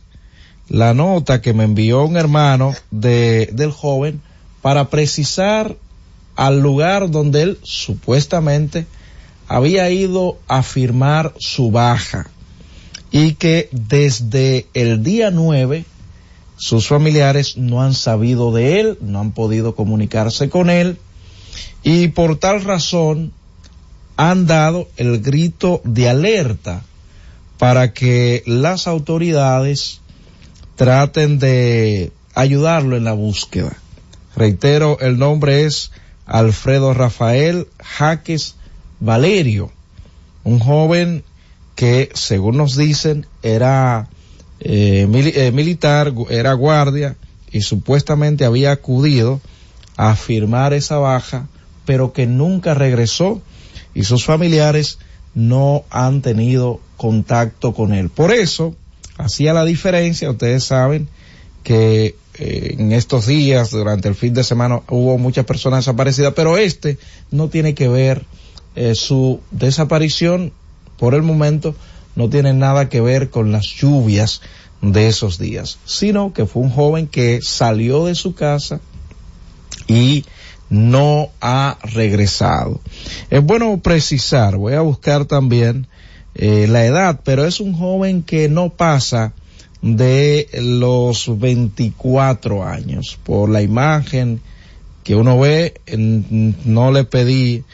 [0.68, 4.22] la nota que me envió un hermano de, del joven
[4.62, 5.74] para precisar
[6.36, 8.86] al lugar donde él supuestamente
[9.48, 12.30] había ido a firmar su baja
[13.10, 15.84] y que desde el día 9
[16.56, 20.98] sus familiares no han sabido de él, no han podido comunicarse con él
[21.82, 23.32] y por tal razón
[24.16, 26.84] han dado el grito de alerta
[27.58, 30.00] para que las autoridades
[30.76, 33.76] traten de ayudarlo en la búsqueda.
[34.36, 35.90] Reitero, el nombre es
[36.26, 38.56] Alfredo Rafael Jaques
[39.00, 39.70] Valerio,
[40.44, 41.24] un joven
[41.74, 44.08] que, según nos dicen, era
[44.60, 47.16] eh, eh, militar, era guardia
[47.50, 49.40] y supuestamente había acudido
[49.96, 51.46] a firmar esa baja,
[51.84, 53.40] pero que nunca regresó
[53.94, 54.98] y sus familiares
[55.36, 58.08] no han tenido contacto con él.
[58.08, 58.74] Por eso,
[59.18, 61.08] hacía la diferencia, ustedes saben
[61.62, 66.56] que eh, en estos días, durante el fin de semana, hubo muchas personas desaparecidas, pero
[66.56, 66.98] este
[67.30, 68.24] no tiene que ver
[68.74, 70.52] eh, su desaparición
[70.98, 71.74] por el momento
[72.14, 74.40] no tienen nada que ver con las lluvias
[74.80, 78.80] de esos días, sino que fue un joven que salió de su casa
[79.86, 80.24] y
[80.70, 82.80] no ha regresado.
[83.30, 85.86] Es bueno precisar, voy a buscar también
[86.34, 89.32] eh, la edad, pero es un joven que no pasa
[89.82, 93.18] de los 24 años.
[93.22, 94.40] Por la imagen
[95.04, 95.74] que uno ve,
[96.64, 97.64] no le pedí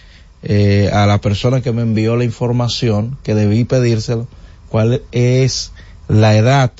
[0.42, 4.26] eh, a la persona que me envió la información, que debí pedírselo,
[4.68, 5.72] cuál es
[6.08, 6.72] la edad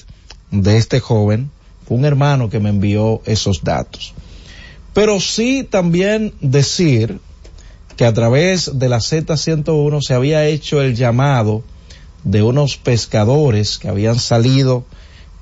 [0.50, 1.50] de este joven.
[1.86, 4.14] Fue un hermano que me envió esos datos.
[4.94, 7.20] Pero sí también decir
[7.96, 11.62] que a través de la Z101 se había hecho el llamado
[12.24, 14.84] de unos pescadores que habían salido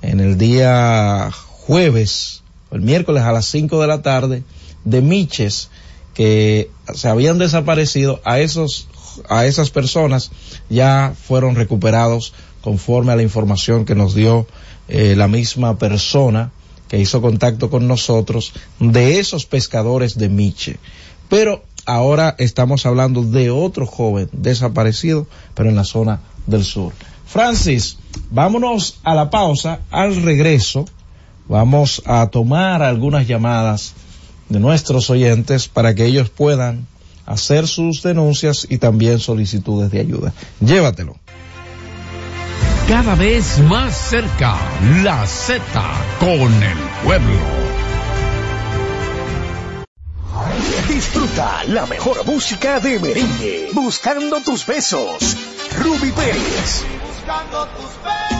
[0.03, 4.43] en el día jueves, el miércoles a las 5 de la tarde,
[4.85, 5.71] de Miches,
[6.15, 8.89] que se habían desaparecido, a esos,
[9.29, 10.31] a esas personas
[10.69, 14.47] ya fueron recuperados conforme a la información que nos dio
[14.89, 16.53] eh, la misma persona
[16.91, 20.79] que hizo contacto con nosotros de esos pescadores de Miche.
[21.29, 26.93] Pero ahora estamos hablando de otro joven desaparecido, pero en la zona del sur.
[27.27, 27.97] Francis,
[28.31, 29.79] vámonos a la pausa.
[29.93, 30.85] Al regreso,
[31.49, 33.93] vamos a tomar algunas llamadas
[34.49, 36.89] de nuestros oyentes para que ellos puedan
[37.25, 40.33] hacer sus denuncias y también solicitudes de ayuda.
[40.59, 41.15] Llévatelo.
[42.91, 44.57] Cada vez más cerca,
[45.05, 45.63] la Z
[46.19, 47.39] con el pueblo.
[50.89, 53.69] Disfruta la mejor música de merengue.
[53.75, 55.37] Buscando tus besos.
[55.79, 56.85] Ruby Pérez.
[57.07, 58.40] Buscando tus besos,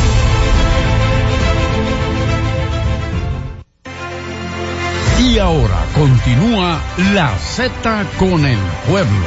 [5.41, 6.79] Ahora continúa
[7.15, 9.25] la Z con el pueblo.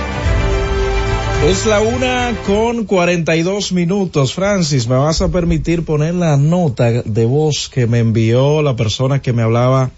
[1.44, 4.32] Es la una con 42 minutos.
[4.32, 9.20] Francis, me vas a permitir poner la nota de voz que me envió la persona
[9.22, 9.90] que me hablaba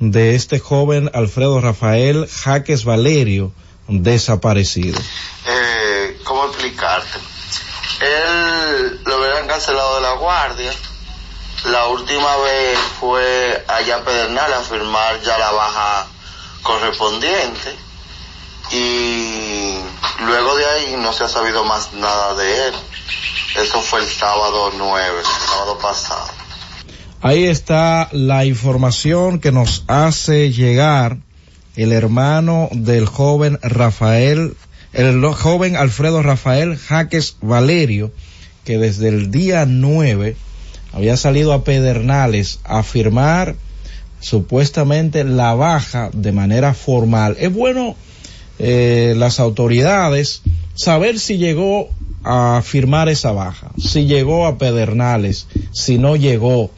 [0.00, 3.50] de este joven Alfredo Rafael Jaques Valerio,
[3.88, 5.00] desaparecido.
[5.48, 7.18] eh, ¿cómo explicarte?
[8.00, 10.72] él lo habían cancelado de la guardia.
[11.64, 16.06] La última vez fue allá a Pedernal a firmar ya la baja
[16.62, 17.74] correspondiente
[18.70, 19.78] y
[20.26, 22.74] luego de ahí no se ha sabido más nada de él.
[23.62, 26.28] Eso fue el sábado 9, el sábado pasado.
[27.22, 31.16] Ahí está la información que nos hace llegar
[31.76, 34.54] el hermano del joven Rafael,
[34.92, 38.12] el joven Alfredo Rafael Jaques Valerio,
[38.66, 40.36] que desde el día 9
[40.94, 43.56] había salido a Pedernales a firmar
[44.20, 47.36] supuestamente la baja de manera formal.
[47.40, 47.96] Es bueno
[48.60, 50.42] eh, las autoridades
[50.74, 51.88] saber si llegó
[52.22, 56.70] a firmar esa baja, si llegó a Pedernales, si no llegó.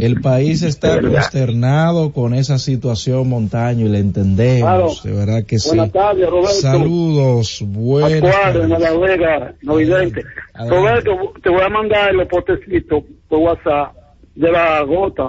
[0.00, 5.68] El país está consternado con esa situación, Montaño, y le entendemos, de verdad que sí.
[5.68, 6.60] Buenas tardes, Roberto.
[6.60, 8.80] Saludos, buenas Pascual, en tardes.
[8.80, 10.22] La Vega, no vidente.
[10.68, 11.10] Roberto,
[11.42, 13.94] te voy a mandar los potecitos por WhatsApp
[14.34, 15.28] de la gota.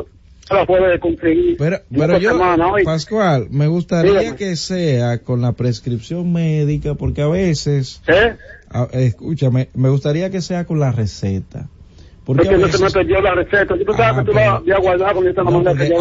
[0.50, 0.66] La
[1.00, 1.56] conseguir.
[1.58, 1.80] Pero,
[2.20, 2.38] yo.
[2.84, 4.36] Pascual, me gustaría Dígame.
[4.36, 8.36] que sea con la prescripción médica, porque a veces, ¿Eh?
[8.70, 11.70] a- escúchame, me gustaría que sea con la receta.
[12.26, 13.74] Porque no se me veces- perdió la receta.
[13.74, 15.22] Ah, que tú pero- la guardado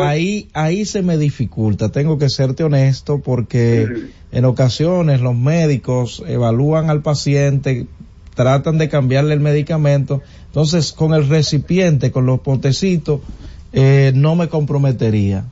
[0.02, 3.88] ahí, ahí se me dificulta, tengo que serte honesto porque
[4.30, 7.86] en ocasiones los médicos evalúan al paciente,
[8.34, 13.20] tratan de cambiarle el medicamento, entonces con el recipiente, con los potecitos,
[13.72, 15.44] eh, no me comprometería.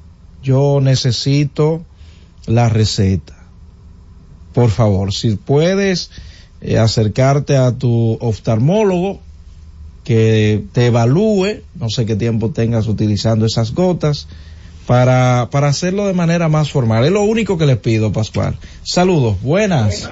[0.42, 1.82] Yo necesito
[2.46, 3.34] la receta.
[4.52, 6.10] Por favor, si puedes
[6.60, 9.20] eh, acercarte a tu oftalmólogo,
[10.08, 14.26] que te evalúe, no sé qué tiempo tengas utilizando esas gotas,
[14.86, 17.04] para, para hacerlo de manera más formal.
[17.04, 18.54] Es lo único que les pido, Pascual.
[18.84, 20.10] Saludos, buenas.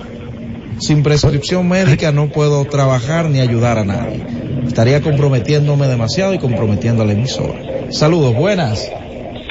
[0.81, 4.23] Sin prescripción médica no puedo trabajar ni ayudar a nadie.
[4.67, 7.55] Estaría comprometiéndome demasiado y comprometiendo a la emisora.
[7.89, 8.93] Saludos, buenas.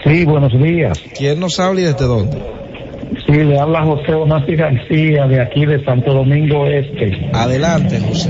[0.03, 1.01] Sí, buenos días.
[1.17, 2.37] ¿Quién nos habla y desde dónde?
[3.25, 7.31] Sí, le habla José Onasi García de aquí de Santo Domingo Este.
[7.33, 8.29] Adelante, José.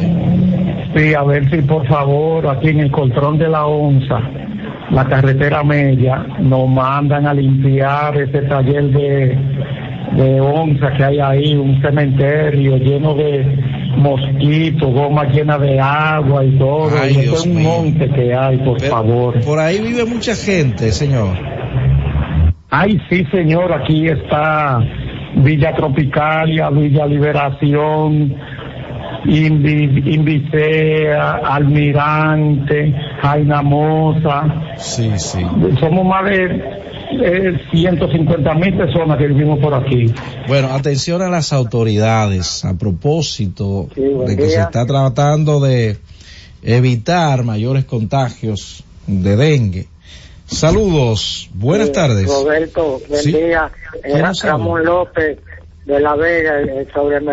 [0.95, 4.17] Sí, a ver si por favor aquí en el control de la onza,
[4.91, 9.37] la carretera media, nos mandan a limpiar ese taller de,
[10.15, 13.45] de onza que hay ahí, un cementerio lleno de
[13.97, 16.89] mosquitos, goma llena de agua y todo.
[17.01, 17.69] Ay, y es un mío.
[17.69, 19.39] monte que hay, por Pero favor.
[19.43, 21.35] Por ahí vive mucha gente, señor.
[22.69, 24.79] Ay, sí, señor, aquí está
[25.35, 28.35] Villa Tropicalia, Villa Liberación,
[29.27, 34.75] Invi, Invicea, Almirante, Jaina Mosa.
[34.77, 35.39] Sí, sí.
[35.79, 36.45] Somos más de
[37.23, 40.13] eh, 150 mil personas que vivimos por aquí.
[40.47, 45.97] Bueno, atención a las autoridades a propósito de que se está tratando de
[46.63, 49.87] evitar mayores contagios de dengue.
[50.45, 52.27] Saludos, buenas Sí, tardes.
[52.27, 53.31] Roberto, buen Sí.
[53.33, 53.71] día.
[54.03, 54.31] ¿Quién Era?
[54.43, 55.39] Ramón López
[55.85, 57.23] de La Vega eh, sobre el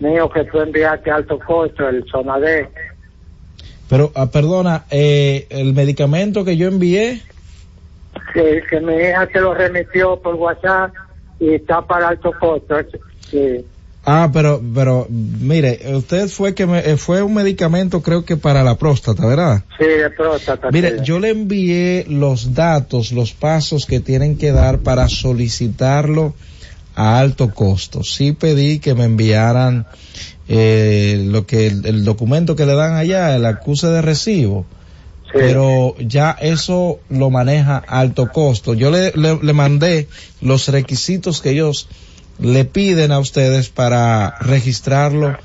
[0.00, 2.68] medicamento mío que tú enviaste a alto costo, el Sonadé.
[3.88, 7.22] Pero, ah, perdona, eh, el medicamento que yo envié,
[8.32, 10.92] que, que mi hija se lo remitió por WhatsApp
[11.40, 12.76] y está para alto costo.
[13.30, 13.64] Sí.
[14.04, 18.62] Ah, pero, pero, mire, usted fue que me, eh, fue un medicamento creo que para
[18.62, 19.64] la próstata, ¿verdad?
[19.78, 20.70] Sí, de próstata.
[20.70, 21.04] Mire, sí.
[21.04, 26.34] yo le envié los datos, los pasos que tienen que dar para solicitarlo
[27.00, 28.02] a alto costo.
[28.04, 29.86] Sí pedí que me enviaran
[30.48, 34.66] eh, lo que el, el documento que le dan allá, el acuse de recibo.
[35.32, 38.74] Pero ya eso lo maneja a alto costo.
[38.74, 40.08] Yo le, le, le mandé
[40.40, 41.88] los requisitos que ellos
[42.40, 45.36] le piden a ustedes para registrarlo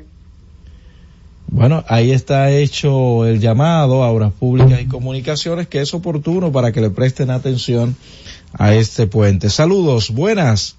[1.48, 6.72] Bueno, ahí está hecho el llamado a Obras Públicas y Comunicaciones que es oportuno para
[6.72, 7.96] que le presten atención
[8.54, 9.50] a este puente.
[9.50, 10.76] Saludos, buenas.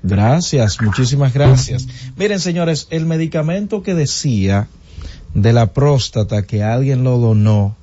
[0.05, 1.89] Gracias, muchísimas gracias.
[2.17, 4.69] Miren, señores, el medicamento que decía
[5.35, 7.75] de la próstata que alguien lo donó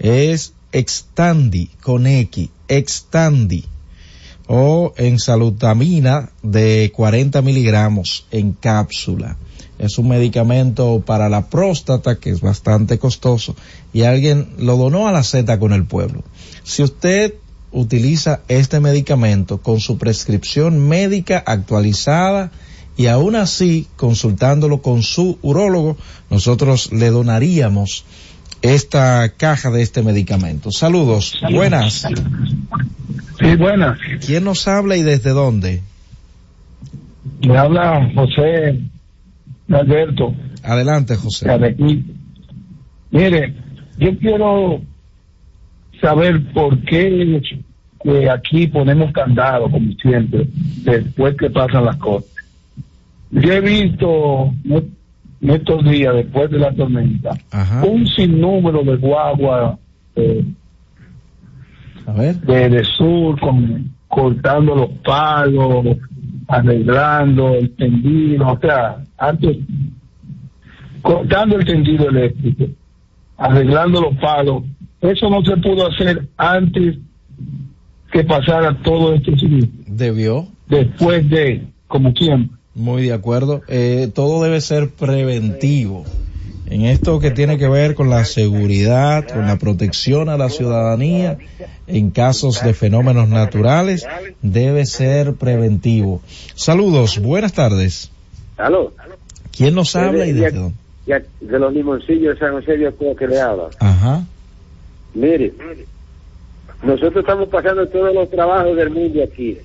[0.00, 3.66] es Extandi con X, Extandi
[4.48, 9.36] o en salutamina de 40 miligramos en cápsula.
[9.82, 13.56] Es un medicamento para la próstata que es bastante costoso
[13.92, 16.22] y alguien lo donó a la Z con el pueblo.
[16.62, 17.34] Si usted
[17.72, 22.52] utiliza este medicamento con su prescripción médica actualizada
[22.96, 25.96] y aún así consultándolo con su urólogo,
[26.30, 28.04] nosotros le donaríamos
[28.62, 30.70] esta caja de este medicamento.
[30.70, 32.06] Saludos, buenas.
[33.40, 33.98] Sí, buenas.
[34.24, 35.82] ¿Quién nos habla y desde dónde?
[37.40, 38.92] Me habla José
[39.74, 40.34] Alberto.
[40.62, 41.50] Adelante, José.
[41.50, 42.04] aquí.
[43.10, 43.54] Mire,
[43.98, 44.80] yo quiero
[46.00, 47.40] saber por qué
[48.02, 50.48] que aquí ponemos candado, como siempre,
[50.84, 52.30] después que pasan las cosas.
[53.30, 57.30] Yo he visto en estos días, después de la tormenta,
[57.86, 59.78] un sinnúmero de guagua
[60.16, 60.44] eh,
[62.46, 65.96] de, de sur con, cortando los palos,
[66.48, 69.56] arreglando el tendido, o sea, antes
[71.00, 72.66] cortando el tendido eléctrico,
[73.36, 74.64] arreglando los palos.
[75.00, 76.96] Eso no se pudo hacer antes
[78.12, 79.82] que pasara todo este siniestro.
[79.86, 80.46] Debió.
[80.68, 82.56] Después de, como siempre.
[82.74, 83.62] Muy de acuerdo.
[83.68, 86.04] Eh, todo debe ser preventivo.
[86.66, 91.36] En esto que tiene que ver con la seguridad, con la protección a la ciudadanía,
[91.86, 94.06] en casos de fenómenos naturales,
[94.40, 96.22] debe ser preventivo.
[96.54, 98.10] Saludos, buenas tardes.
[98.56, 98.92] ¿Aló?
[99.56, 100.76] ¿Quién nos habla y de, desde dónde?
[101.40, 103.68] de los limoncillos de San José de que le habla.
[103.80, 104.24] Ajá.
[105.14, 105.52] Mire,
[106.82, 109.58] nosotros estamos pasando todos los trabajos del mundo aquí.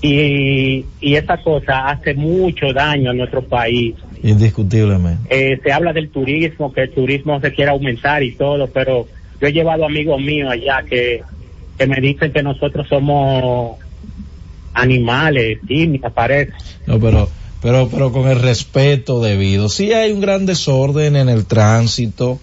[0.02, 3.95] y, y esa cosa hace mucho daño a nuestro país.
[4.24, 5.28] Indiscutiblemente.
[5.30, 9.06] Eh, se habla del turismo, que el turismo se quiere aumentar y todo, pero
[9.40, 11.22] yo he llevado amigos míos allá que,
[11.78, 13.78] que me dicen que nosotros somos
[14.74, 16.54] animales, me parece.
[16.88, 17.30] No, pero,
[17.62, 19.70] pero, pero con el respeto debido.
[19.70, 22.40] Sí hay un gran desorden en el tránsito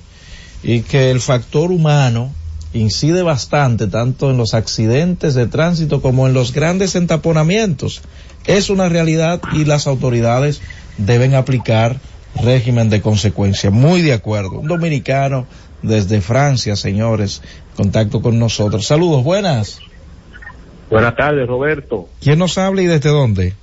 [0.62, 2.32] y que el factor humano
[2.72, 8.02] incide bastante tanto en los accidentes de tránsito como en los grandes entaponamientos.
[8.46, 10.60] Es una realidad y las autoridades
[11.06, 11.96] deben aplicar
[12.42, 13.70] régimen de consecuencia.
[13.70, 14.60] Muy de acuerdo.
[14.60, 15.46] Un dominicano
[15.82, 17.42] desde Francia, señores,
[17.76, 18.86] contacto con nosotros.
[18.86, 19.80] Saludos, buenas.
[20.90, 22.08] Buenas tardes, Roberto.
[22.20, 23.54] ¿Quién nos habla y desde dónde?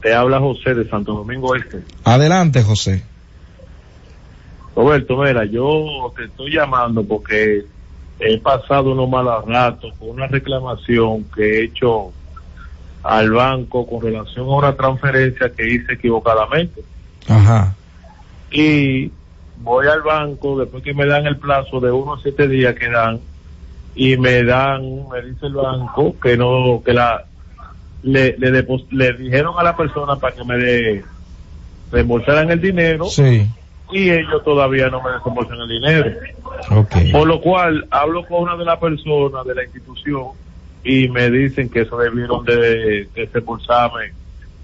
[0.00, 1.82] Te habla José de Santo Domingo Este.
[2.04, 3.02] Adelante, José.
[4.74, 7.64] Roberto, mira, yo te estoy llamando porque
[8.18, 12.12] he pasado unos malos ratos con una reclamación que he hecho
[13.02, 16.82] al banco con relación a una transferencia que hice equivocadamente.
[17.28, 17.74] Ajá.
[18.50, 19.10] Y
[19.62, 23.20] voy al banco después que me dan el plazo de unos siete días que dan
[23.94, 27.24] y me dan, me dice el banco que no, que la,
[28.02, 31.04] le, le, depos- le dijeron a la persona para que me de,
[31.92, 33.46] reembolsaran el dinero Sí.
[33.92, 36.10] y ellos todavía no me desembolsan el dinero.
[36.70, 36.94] Ok.
[37.12, 40.28] Por lo cual, hablo con una de las personas de la institución
[40.84, 44.12] y me dicen que eso debieron de desembolsarme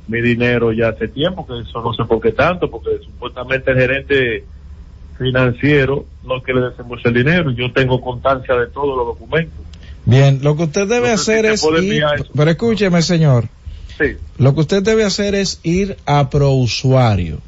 [0.09, 3.77] mi dinero ya hace tiempo, que eso no sé por qué tanto, porque supuestamente el
[3.79, 4.45] gerente
[5.19, 9.59] financiero no quiere desembolsar el dinero yo tengo constancia de todos los documentos.
[10.05, 12.05] Bien, lo que usted debe si hacer es ir,
[12.37, 13.49] pero escúcheme señor,
[13.99, 14.17] Sí.
[14.39, 17.39] lo que usted debe hacer es ir a prousuario,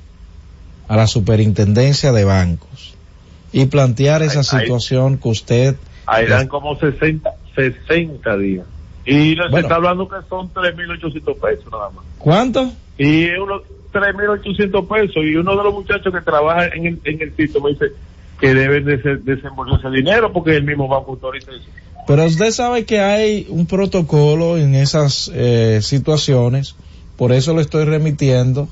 [0.89, 2.95] a la superintendencia de bancos,
[3.53, 5.77] y plantear esa ahí- situación que usted,
[6.07, 8.67] Ahí dan como 60, 60 días.
[9.05, 9.59] Y se Bueno.
[9.59, 12.05] está hablando que son 3.800 pesos nada más.
[12.19, 12.71] ¿cuánto?
[12.99, 13.61] Y es uno,
[13.93, 15.17] 3.800 pesos.
[15.25, 17.87] Y uno de los muchachos que trabaja en el, en el sitio me dice
[18.41, 21.65] que deben de ser- desembolsar ese dinero porque el mismo banco autoriza eso.
[22.07, 26.75] Pero usted sabe que hay un protocolo en esas eh, situaciones,
[27.17, 28.69] por eso le estoy remitiendo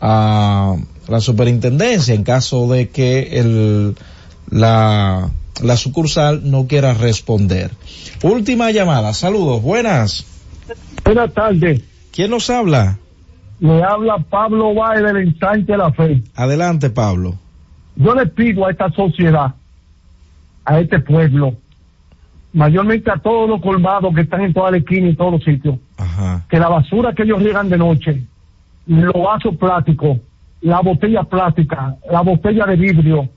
[0.00, 0.76] a
[1.08, 3.94] la superintendencia en caso de que el,
[4.50, 5.30] la,
[5.62, 7.70] la sucursal no quiera responder.
[8.22, 10.26] Última llamada, saludos, buenas.
[11.04, 11.82] Buenas tardes.
[12.12, 12.98] ¿Quién nos habla?
[13.60, 16.22] Le habla Pablo Báez del ensanche de la fe.
[16.34, 17.34] Adelante, Pablo.
[17.96, 19.54] Yo le pido a esta sociedad,
[20.64, 21.56] a este pueblo,
[22.52, 25.44] mayormente a todos los colmados que están en toda la esquina y en todos los
[25.44, 25.76] sitios,
[26.48, 28.22] que la basura que ellos riegan de noche,
[28.86, 30.18] los vasos plásticos,
[30.62, 33.28] la botella plástica, la botella de vidrio,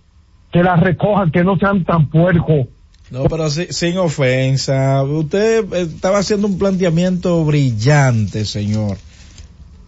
[0.54, 2.68] que la recojan, que no sean tan puercos.
[3.10, 5.04] No, pero si- sin ofensa.
[5.04, 8.98] Usted eh, estaba haciendo un planteamiento brillante, señor.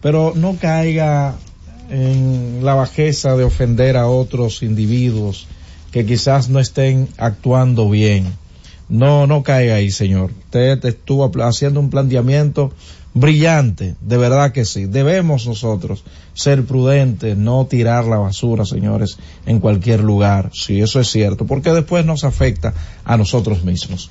[0.02, 1.36] Pero no caiga
[1.88, 5.46] en la bajeza de ofender a otros individuos
[5.92, 8.24] que quizás no estén actuando bien.
[8.88, 10.30] No, no caiga ahí, señor.
[10.44, 12.72] Usted estuvo haciendo un planteamiento
[13.14, 14.84] brillante, de verdad que sí.
[14.86, 16.04] Debemos nosotros
[16.36, 20.50] ser prudentes, no tirar la basura, señores, en cualquier lugar.
[20.52, 24.10] Sí, eso es cierto, porque después nos afecta a nosotros mismos.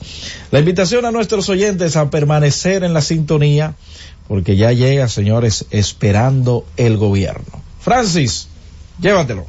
[0.52, 3.76] La invitación a nuestros oyentes a permanecer en la sintonía,
[4.28, 7.62] porque ya llega, señores, esperando el gobierno.
[7.80, 8.48] Francis,
[9.00, 9.46] llévatelo.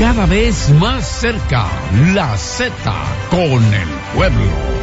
[0.00, 1.66] Cada vez más cerca,
[2.12, 2.72] la Z
[3.30, 4.77] con el pueblo.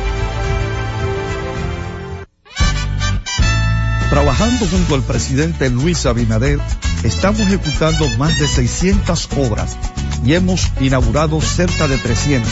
[4.10, 6.60] Trabajando junto al presidente Luis Abinader,
[7.04, 9.78] estamos ejecutando más de 600 obras
[10.24, 12.52] y hemos inaugurado cerca de 300,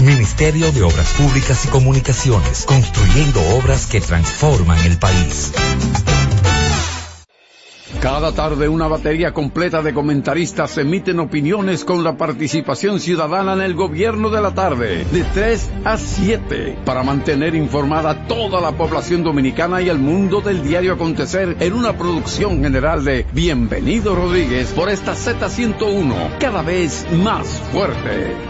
[0.00, 5.52] Ministerio de Obras Públicas y Comunicaciones, construyendo obras que transforman el país.
[8.00, 13.74] Cada tarde una batería completa de comentaristas emiten opiniones con la participación ciudadana en el
[13.74, 19.82] gobierno de la tarde, de 3 a 7, para mantener informada toda la población dominicana
[19.82, 25.12] y el mundo del diario acontecer en una producción general de Bienvenido Rodríguez por esta
[25.12, 28.49] Z101, cada vez más fuerte.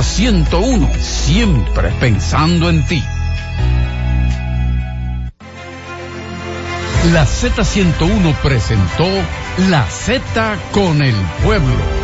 [0.00, 3.02] Z101, siempre pensando en ti.
[7.12, 9.06] La Z101 presentó
[9.68, 11.14] La Z con el
[11.44, 12.03] pueblo.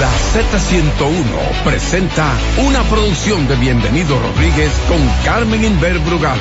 [0.00, 2.32] La Z101 presenta
[2.66, 6.38] una producción de Bienvenido Rodríguez con Carmen Inver Brugal.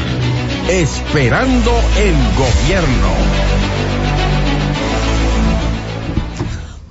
[0.69, 3.07] Esperando el gobierno.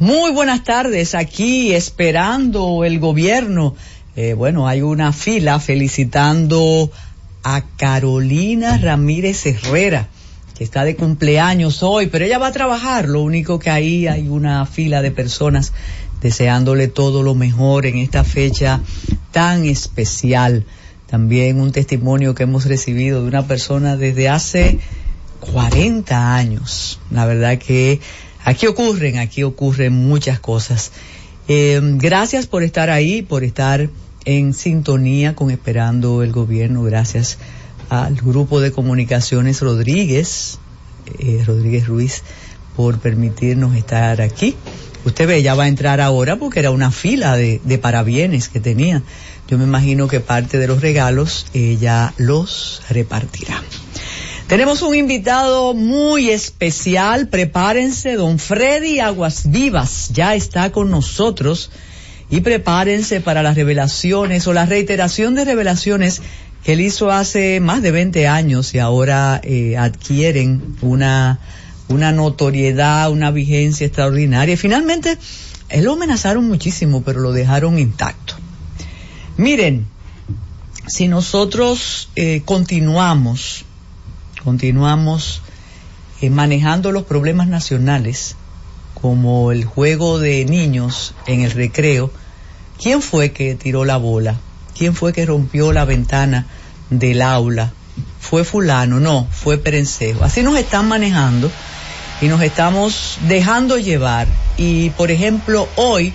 [0.01, 3.75] Muy buenas tardes, aquí esperando el gobierno.
[4.15, 6.91] Eh, bueno, hay una fila felicitando
[7.43, 10.09] a Carolina Ramírez Herrera,
[10.57, 14.29] que está de cumpleaños hoy, pero ella va a trabajar, lo único que ahí hay
[14.29, 15.73] una fila de personas
[16.21, 18.81] deseándole todo lo mejor en esta fecha
[19.33, 20.65] tan especial.
[21.07, 24.79] También un testimonio que hemos recibido de una persona desde hace
[25.41, 27.01] 40 años.
[27.11, 28.01] La verdad que
[28.45, 30.93] aquí ocurren, aquí ocurren muchas cosas.
[31.49, 33.89] Eh, gracias por estar ahí, por estar
[34.25, 36.83] en sintonía con Esperando el Gobierno.
[36.83, 37.39] Gracias
[37.89, 40.59] al Grupo de Comunicaciones Rodríguez,
[41.19, 42.23] eh, Rodríguez Ruiz,
[42.77, 44.55] por permitirnos estar aquí.
[45.05, 48.61] Usted ve, ya va a entrar ahora porque era una fila de, de parabienes que
[48.61, 49.03] tenía.
[49.49, 53.63] Yo me imagino que parte de los regalos ella los repartirá.
[54.47, 61.71] Tenemos un invitado muy especial, prepárense, don Freddy Aguas Vivas ya está con nosotros.
[62.33, 66.23] y prepárense para las revelaciones o la reiteración de revelaciones
[66.63, 71.41] que él hizo hace más de 20 años y ahora eh, adquieren una,
[71.91, 74.57] una notoriedad, una vigencia extraordinaria.
[74.57, 75.19] Finalmente,
[75.69, 78.35] él lo amenazaron muchísimo, pero lo dejaron intacto.
[79.37, 79.87] Miren,
[80.87, 83.65] si nosotros eh, continuamos,
[84.45, 85.43] continuamos
[86.21, 88.37] eh, manejando los problemas nacionales,
[88.95, 92.13] como el juego de niños en el recreo,
[92.81, 94.39] ¿quién fue que tiró la bola?
[94.77, 96.47] ¿Quién fue que rompió la ventana
[96.91, 97.73] del aula?
[98.21, 99.01] ¿Fue fulano?
[99.01, 100.25] No, fue Perencejo.
[100.25, 101.51] Así nos están manejando
[102.21, 104.27] y nos estamos dejando llevar.
[104.57, 106.13] Y, por ejemplo, hoy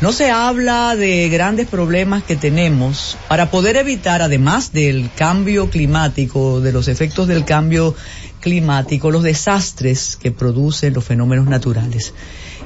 [0.00, 6.60] no se habla de grandes problemas que tenemos para poder evitar, además del cambio climático,
[6.60, 7.94] de los efectos del cambio
[8.40, 12.12] climático, los desastres que producen los fenómenos naturales.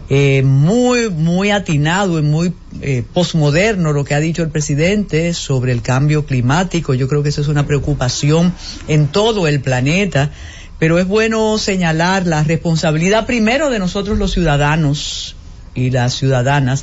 [0.08, 2.52] Eh, muy, muy atinado y muy
[2.82, 6.92] eh, posmoderno lo que ha dicho el presidente sobre el cambio climático.
[6.92, 8.52] Yo creo que eso es una preocupación
[8.88, 10.30] en todo el planeta,
[10.82, 15.36] pero es bueno señalar la responsabilidad primero de nosotros los ciudadanos
[15.76, 16.82] y las ciudadanas.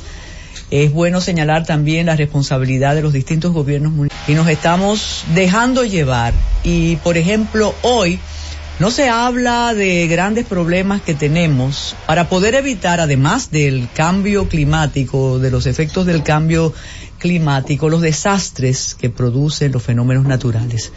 [0.70, 4.26] Es bueno señalar también la responsabilidad de los distintos gobiernos municipales.
[4.26, 6.32] Y nos estamos dejando llevar.
[6.64, 8.18] Y, por ejemplo, hoy,
[8.78, 15.38] no se habla de grandes problemas que tenemos para poder evitar, además del cambio climático,
[15.38, 16.72] de los efectos del cambio
[17.18, 20.90] climático, los desastres que producen los fenómenos naturales.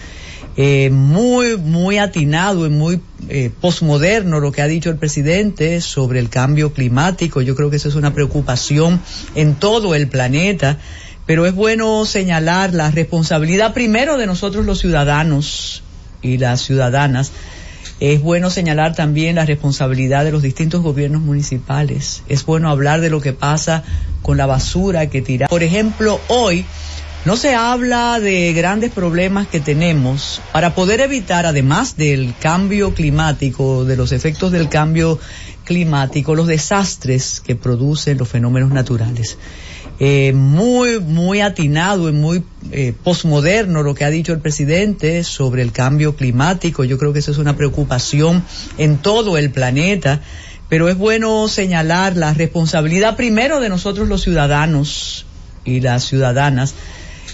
[0.56, 6.20] Eh, muy, muy atinado y muy eh, posmoderno lo que ha dicho el presidente sobre
[6.20, 7.42] el cambio climático.
[7.42, 9.02] Yo creo que eso es una preocupación
[9.34, 10.78] en todo el planeta,
[11.26, 15.82] pero es bueno señalar la responsabilidad primero de nosotros los ciudadanos
[16.22, 17.32] y las ciudadanas
[18.00, 22.24] es bueno señalar también la responsabilidad de los distintos gobiernos municipales.
[22.28, 23.84] Es bueno hablar de lo que pasa
[24.22, 25.48] con la basura que tira.
[25.48, 26.66] Por ejemplo, hoy
[27.26, 33.86] no se habla de grandes problemas que tenemos para poder evitar, además del cambio climático,
[33.86, 35.20] de los efectos del cambio
[35.64, 39.38] climático, los desastres que producen los fenómenos naturales.
[40.00, 45.62] Eh, muy, muy atinado y muy eh, posmoderno lo que ha dicho el presidente sobre
[45.62, 46.84] el cambio climático.
[46.84, 48.44] Yo creo que eso es una preocupación
[48.78, 50.20] en todo el planeta,
[50.68, 55.26] pero es bueno señalar la responsabilidad primero de nosotros los ciudadanos
[55.64, 56.74] y las ciudadanas.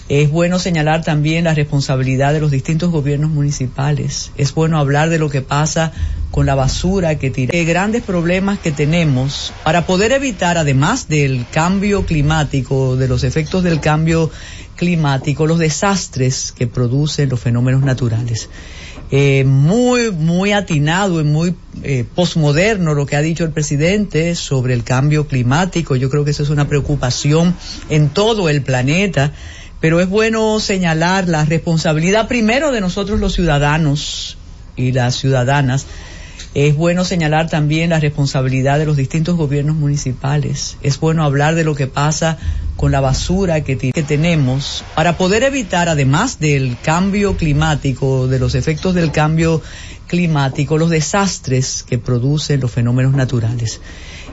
[0.10, 4.32] Es bueno señalar también la responsabilidad de los distintos gobiernos municipales.
[4.38, 5.92] Es bueno hablar de lo que pasa
[6.32, 7.52] con la basura que tira.
[7.52, 13.64] De grandes problemas que tenemos para poder evitar, además del cambio climático, de los efectos
[13.64, 14.32] del cambio
[14.76, 18.50] climático, los desastres que producen los fenómenos naturales.
[19.12, 24.74] Eh, muy, muy atinado y muy eh, posmoderno lo que ha dicho el presidente sobre
[24.74, 25.96] el cambio climático.
[25.96, 27.56] Yo creo que eso es una preocupación
[27.90, 29.34] en todo el planeta,
[29.80, 34.38] pero es bueno señalar la responsabilidad primero de nosotros los ciudadanos
[34.76, 35.86] y las ciudadanas
[36.56, 40.78] es bueno señalar también la responsabilidad de los distintos gobiernos municipales.
[40.82, 42.38] Es bueno hablar de lo que pasa
[42.76, 48.96] con la basura que, tenemos para poder evitar, además del cambio climático, de los efectos
[48.96, 49.62] del cambio
[50.08, 53.80] climático, los desastres que producen los fenómenos naturales.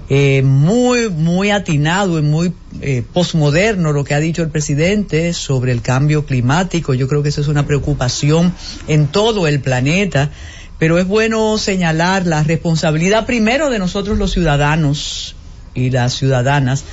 [0.08, 5.72] Eh, muy, muy atinado y muy eh, posmoderno lo que ha dicho el presidente sobre
[5.72, 6.94] el cambio climático.
[6.94, 8.54] Yo creo que eso es una preocupación
[8.86, 10.30] en todo el planeta
[10.78, 15.34] pero es bueno señalar la responsabilidad primero de nosotros los ciudadanos
[15.74, 16.84] y las ciudadanas.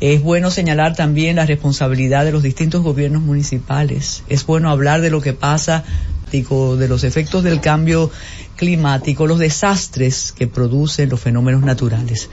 [0.00, 4.24] Es bueno señalar también la responsabilidad de los distintos gobiernos municipales.
[4.28, 5.84] Es bueno hablar de lo que pasa,
[6.34, 8.10] de los efectos del cambio
[8.56, 12.28] climático, los desastres que producen los fenómenos naturales.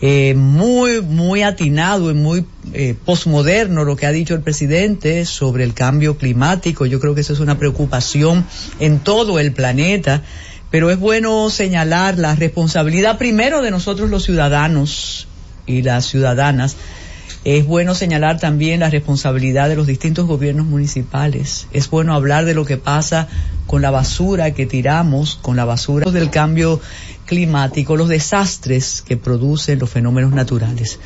[0.00, 5.64] Eh, muy, muy atinado y muy eh, posmoderno lo que ha dicho el presidente sobre
[5.64, 6.86] el cambio climático.
[6.86, 8.46] Yo creo que eso es una preocupación
[8.80, 10.22] en todo el planeta,
[10.70, 15.28] pero es bueno señalar la responsabilidad primero de nosotros los ciudadanos
[15.66, 16.76] y las ciudadanas.
[17.44, 21.66] Es bueno señalar también la responsabilidad de los distintos gobiernos municipales.
[21.72, 23.28] Es bueno hablar de lo que pasa
[23.66, 26.80] con la basura que tiramos, con la basura del cambio
[27.26, 30.98] climático, los desastres que producen los fenómenos naturales.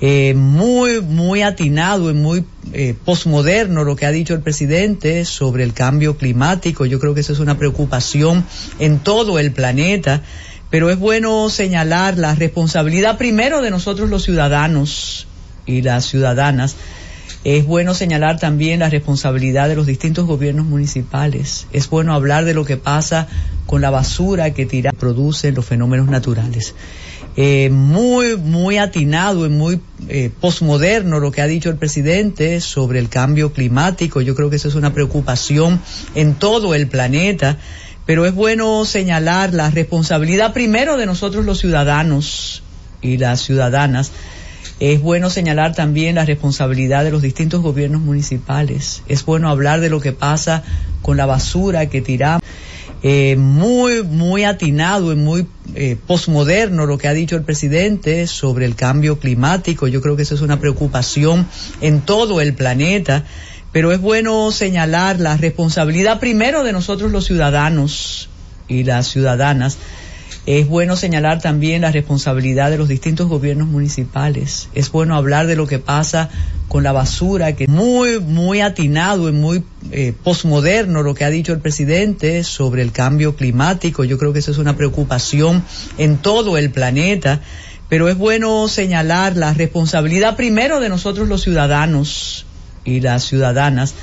[0.00, 5.64] Eh, muy, muy atinado y muy eh, posmoderno lo que ha dicho el presidente sobre
[5.64, 6.86] el cambio climático.
[6.86, 8.46] Yo creo que eso es una preocupación
[8.78, 10.22] en todo el planeta,
[10.70, 15.26] pero es bueno señalar la responsabilidad primero de nosotros los ciudadanos
[15.66, 16.76] y las ciudadanas
[17.44, 21.66] es bueno señalar también la responsabilidad de los distintos gobiernos municipales.
[21.72, 23.28] Es bueno hablar de lo que pasa
[23.66, 26.74] con la basura que tira, producen los fenómenos naturales.
[27.36, 32.98] eh, muy, muy atinado y muy eh, posmoderno lo que ha dicho el presidente sobre
[32.98, 34.20] el cambio climático.
[34.20, 35.80] Yo creo que eso es una preocupación
[36.14, 37.58] en todo el planeta,
[38.06, 42.62] pero es bueno señalar la responsabilidad primero de nosotros los ciudadanos
[43.02, 44.12] y las ciudadanas.
[44.80, 49.02] Es bueno señalar también la responsabilidad de los distintos gobiernos municipales.
[49.06, 50.62] Es bueno hablar de lo que pasa
[51.02, 52.42] con la basura que tiramos
[53.06, 58.64] eh, muy, muy atinado y muy eh, posmoderno lo que ha dicho el presidente sobre
[58.64, 59.86] el cambio climático.
[59.88, 61.46] Yo creo que eso es una preocupación
[61.82, 63.24] en todo el planeta,
[63.72, 68.30] pero es bueno señalar la responsabilidad primero de nosotros los ciudadanos
[68.68, 69.76] y las ciudadanas.
[70.46, 74.68] Es bueno señalar también la responsabilidad de los distintos gobiernos municipales.
[74.74, 76.28] Es bueno hablar de lo que pasa
[76.68, 81.54] con la basura, que muy, muy atinado y muy eh, posmoderno lo que ha dicho
[81.54, 84.04] el presidente sobre el cambio climático.
[84.04, 85.64] Yo creo que eso es una preocupación
[85.96, 87.40] en todo el planeta,
[87.88, 92.44] pero es bueno señalar la responsabilidad primero de nosotros los ciudadanos
[92.84, 93.94] y las ciudadanas.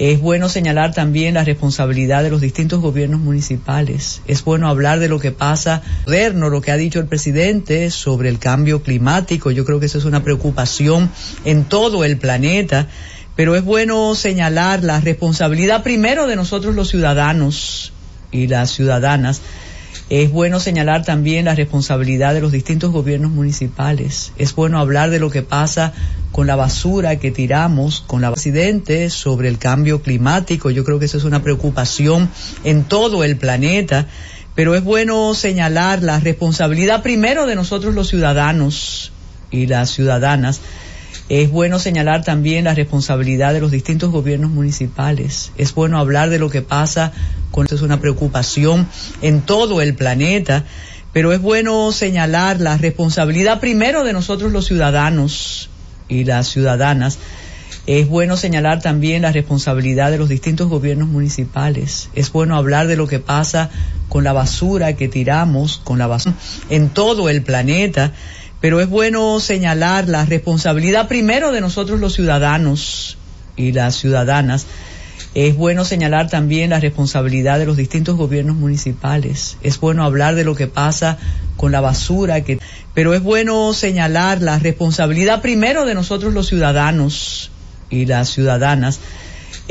[0.00, 4.22] Es bueno señalar también la responsabilidad de los distintos gobiernos municipales.
[4.26, 8.30] Es bueno hablar de lo que pasa moderno, lo que ha dicho el presidente sobre
[8.30, 9.50] el cambio climático.
[9.50, 11.10] Yo creo que eso es una preocupación
[11.44, 12.88] en todo el planeta,
[13.36, 17.92] pero es bueno señalar la responsabilidad primero de nosotros los ciudadanos
[18.32, 19.42] y las ciudadanas.
[20.10, 24.32] Es bueno señalar también la responsabilidad de los distintos gobiernos municipales.
[24.38, 25.92] Es bueno hablar de lo que pasa
[26.32, 30.70] con la basura que tiramos, con la presidente sobre el cambio climático.
[30.70, 32.28] Yo creo que eso es una preocupación
[32.64, 34.08] en todo el planeta,
[34.56, 39.12] pero es bueno señalar la responsabilidad primero de nosotros los ciudadanos
[39.52, 40.60] y las ciudadanas.
[41.30, 45.52] Es bueno señalar también la responsabilidad de los distintos gobiernos municipales.
[45.56, 47.12] Es bueno hablar de lo que pasa
[47.52, 48.88] con esto es una preocupación
[49.22, 50.64] en todo el planeta,
[51.12, 55.70] pero es bueno señalar la responsabilidad primero de nosotros los ciudadanos
[56.08, 57.20] y las ciudadanas.
[57.86, 62.10] Es bueno señalar también la responsabilidad de los distintos gobiernos municipales.
[62.12, 63.70] Es bueno hablar de lo que pasa
[64.08, 66.34] con la basura que tiramos, con la basura
[66.70, 68.14] en todo el planeta
[68.60, 73.16] pero es bueno señalar la responsabilidad primero de nosotros los ciudadanos
[73.56, 74.66] y las ciudadanas.
[75.34, 79.56] Es bueno señalar también la responsabilidad de los distintos gobiernos municipales.
[79.62, 81.18] Es bueno hablar de lo que pasa
[81.56, 82.58] con la basura, que,
[82.94, 87.52] pero es bueno señalar la responsabilidad primero de nosotros los ciudadanos
[87.90, 88.98] y las ciudadanas.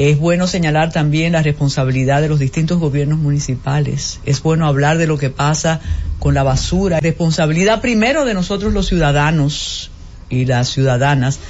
[0.02, 4.22] Es bueno señalar también la responsabilidad de los distintos gobiernos municipales.
[4.26, 5.82] Es bueno hablar de lo que pasa
[6.20, 7.02] con la basura.
[7.02, 9.92] Responsabilidad primero de nosotros los ciudadanos
[10.30, 11.42] y las ciudadanas.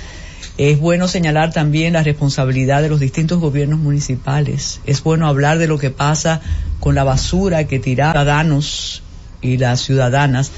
[0.57, 4.81] Es bueno señalar también la responsabilidad de los distintos gobiernos municipales.
[4.83, 6.41] Es bueno hablar de lo que pasa
[6.79, 9.03] con la basura que tiramos ciudadanos
[9.43, 10.51] y las ciudadanas.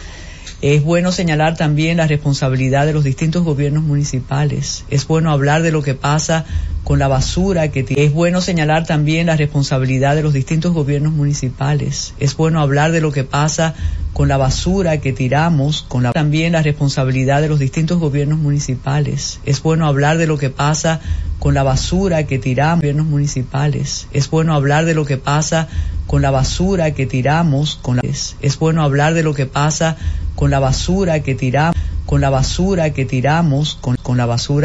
[0.61, 4.85] Es bueno señalar también la responsabilidad de los distintos gobiernos municipales.
[4.91, 6.45] Es bueno hablar de lo que pasa
[6.83, 12.13] con la basura que es bueno señalar también la responsabilidad de los distintos gobiernos municipales.
[12.19, 13.73] Es bueno hablar de lo que pasa
[14.13, 19.39] con la basura que tiramos, con la también la responsabilidad de los distintos gobiernos municipales.
[19.45, 21.01] Es bueno hablar de lo que pasa
[21.41, 24.07] con la basura que tiramos, gobiernos municipales.
[24.13, 25.67] Es bueno hablar de lo que pasa
[26.05, 29.97] con la basura que tiramos, con la es bueno hablar de lo que pasa
[30.35, 34.59] con la basura que tiramos, con la basura que tiramos, con, con la basura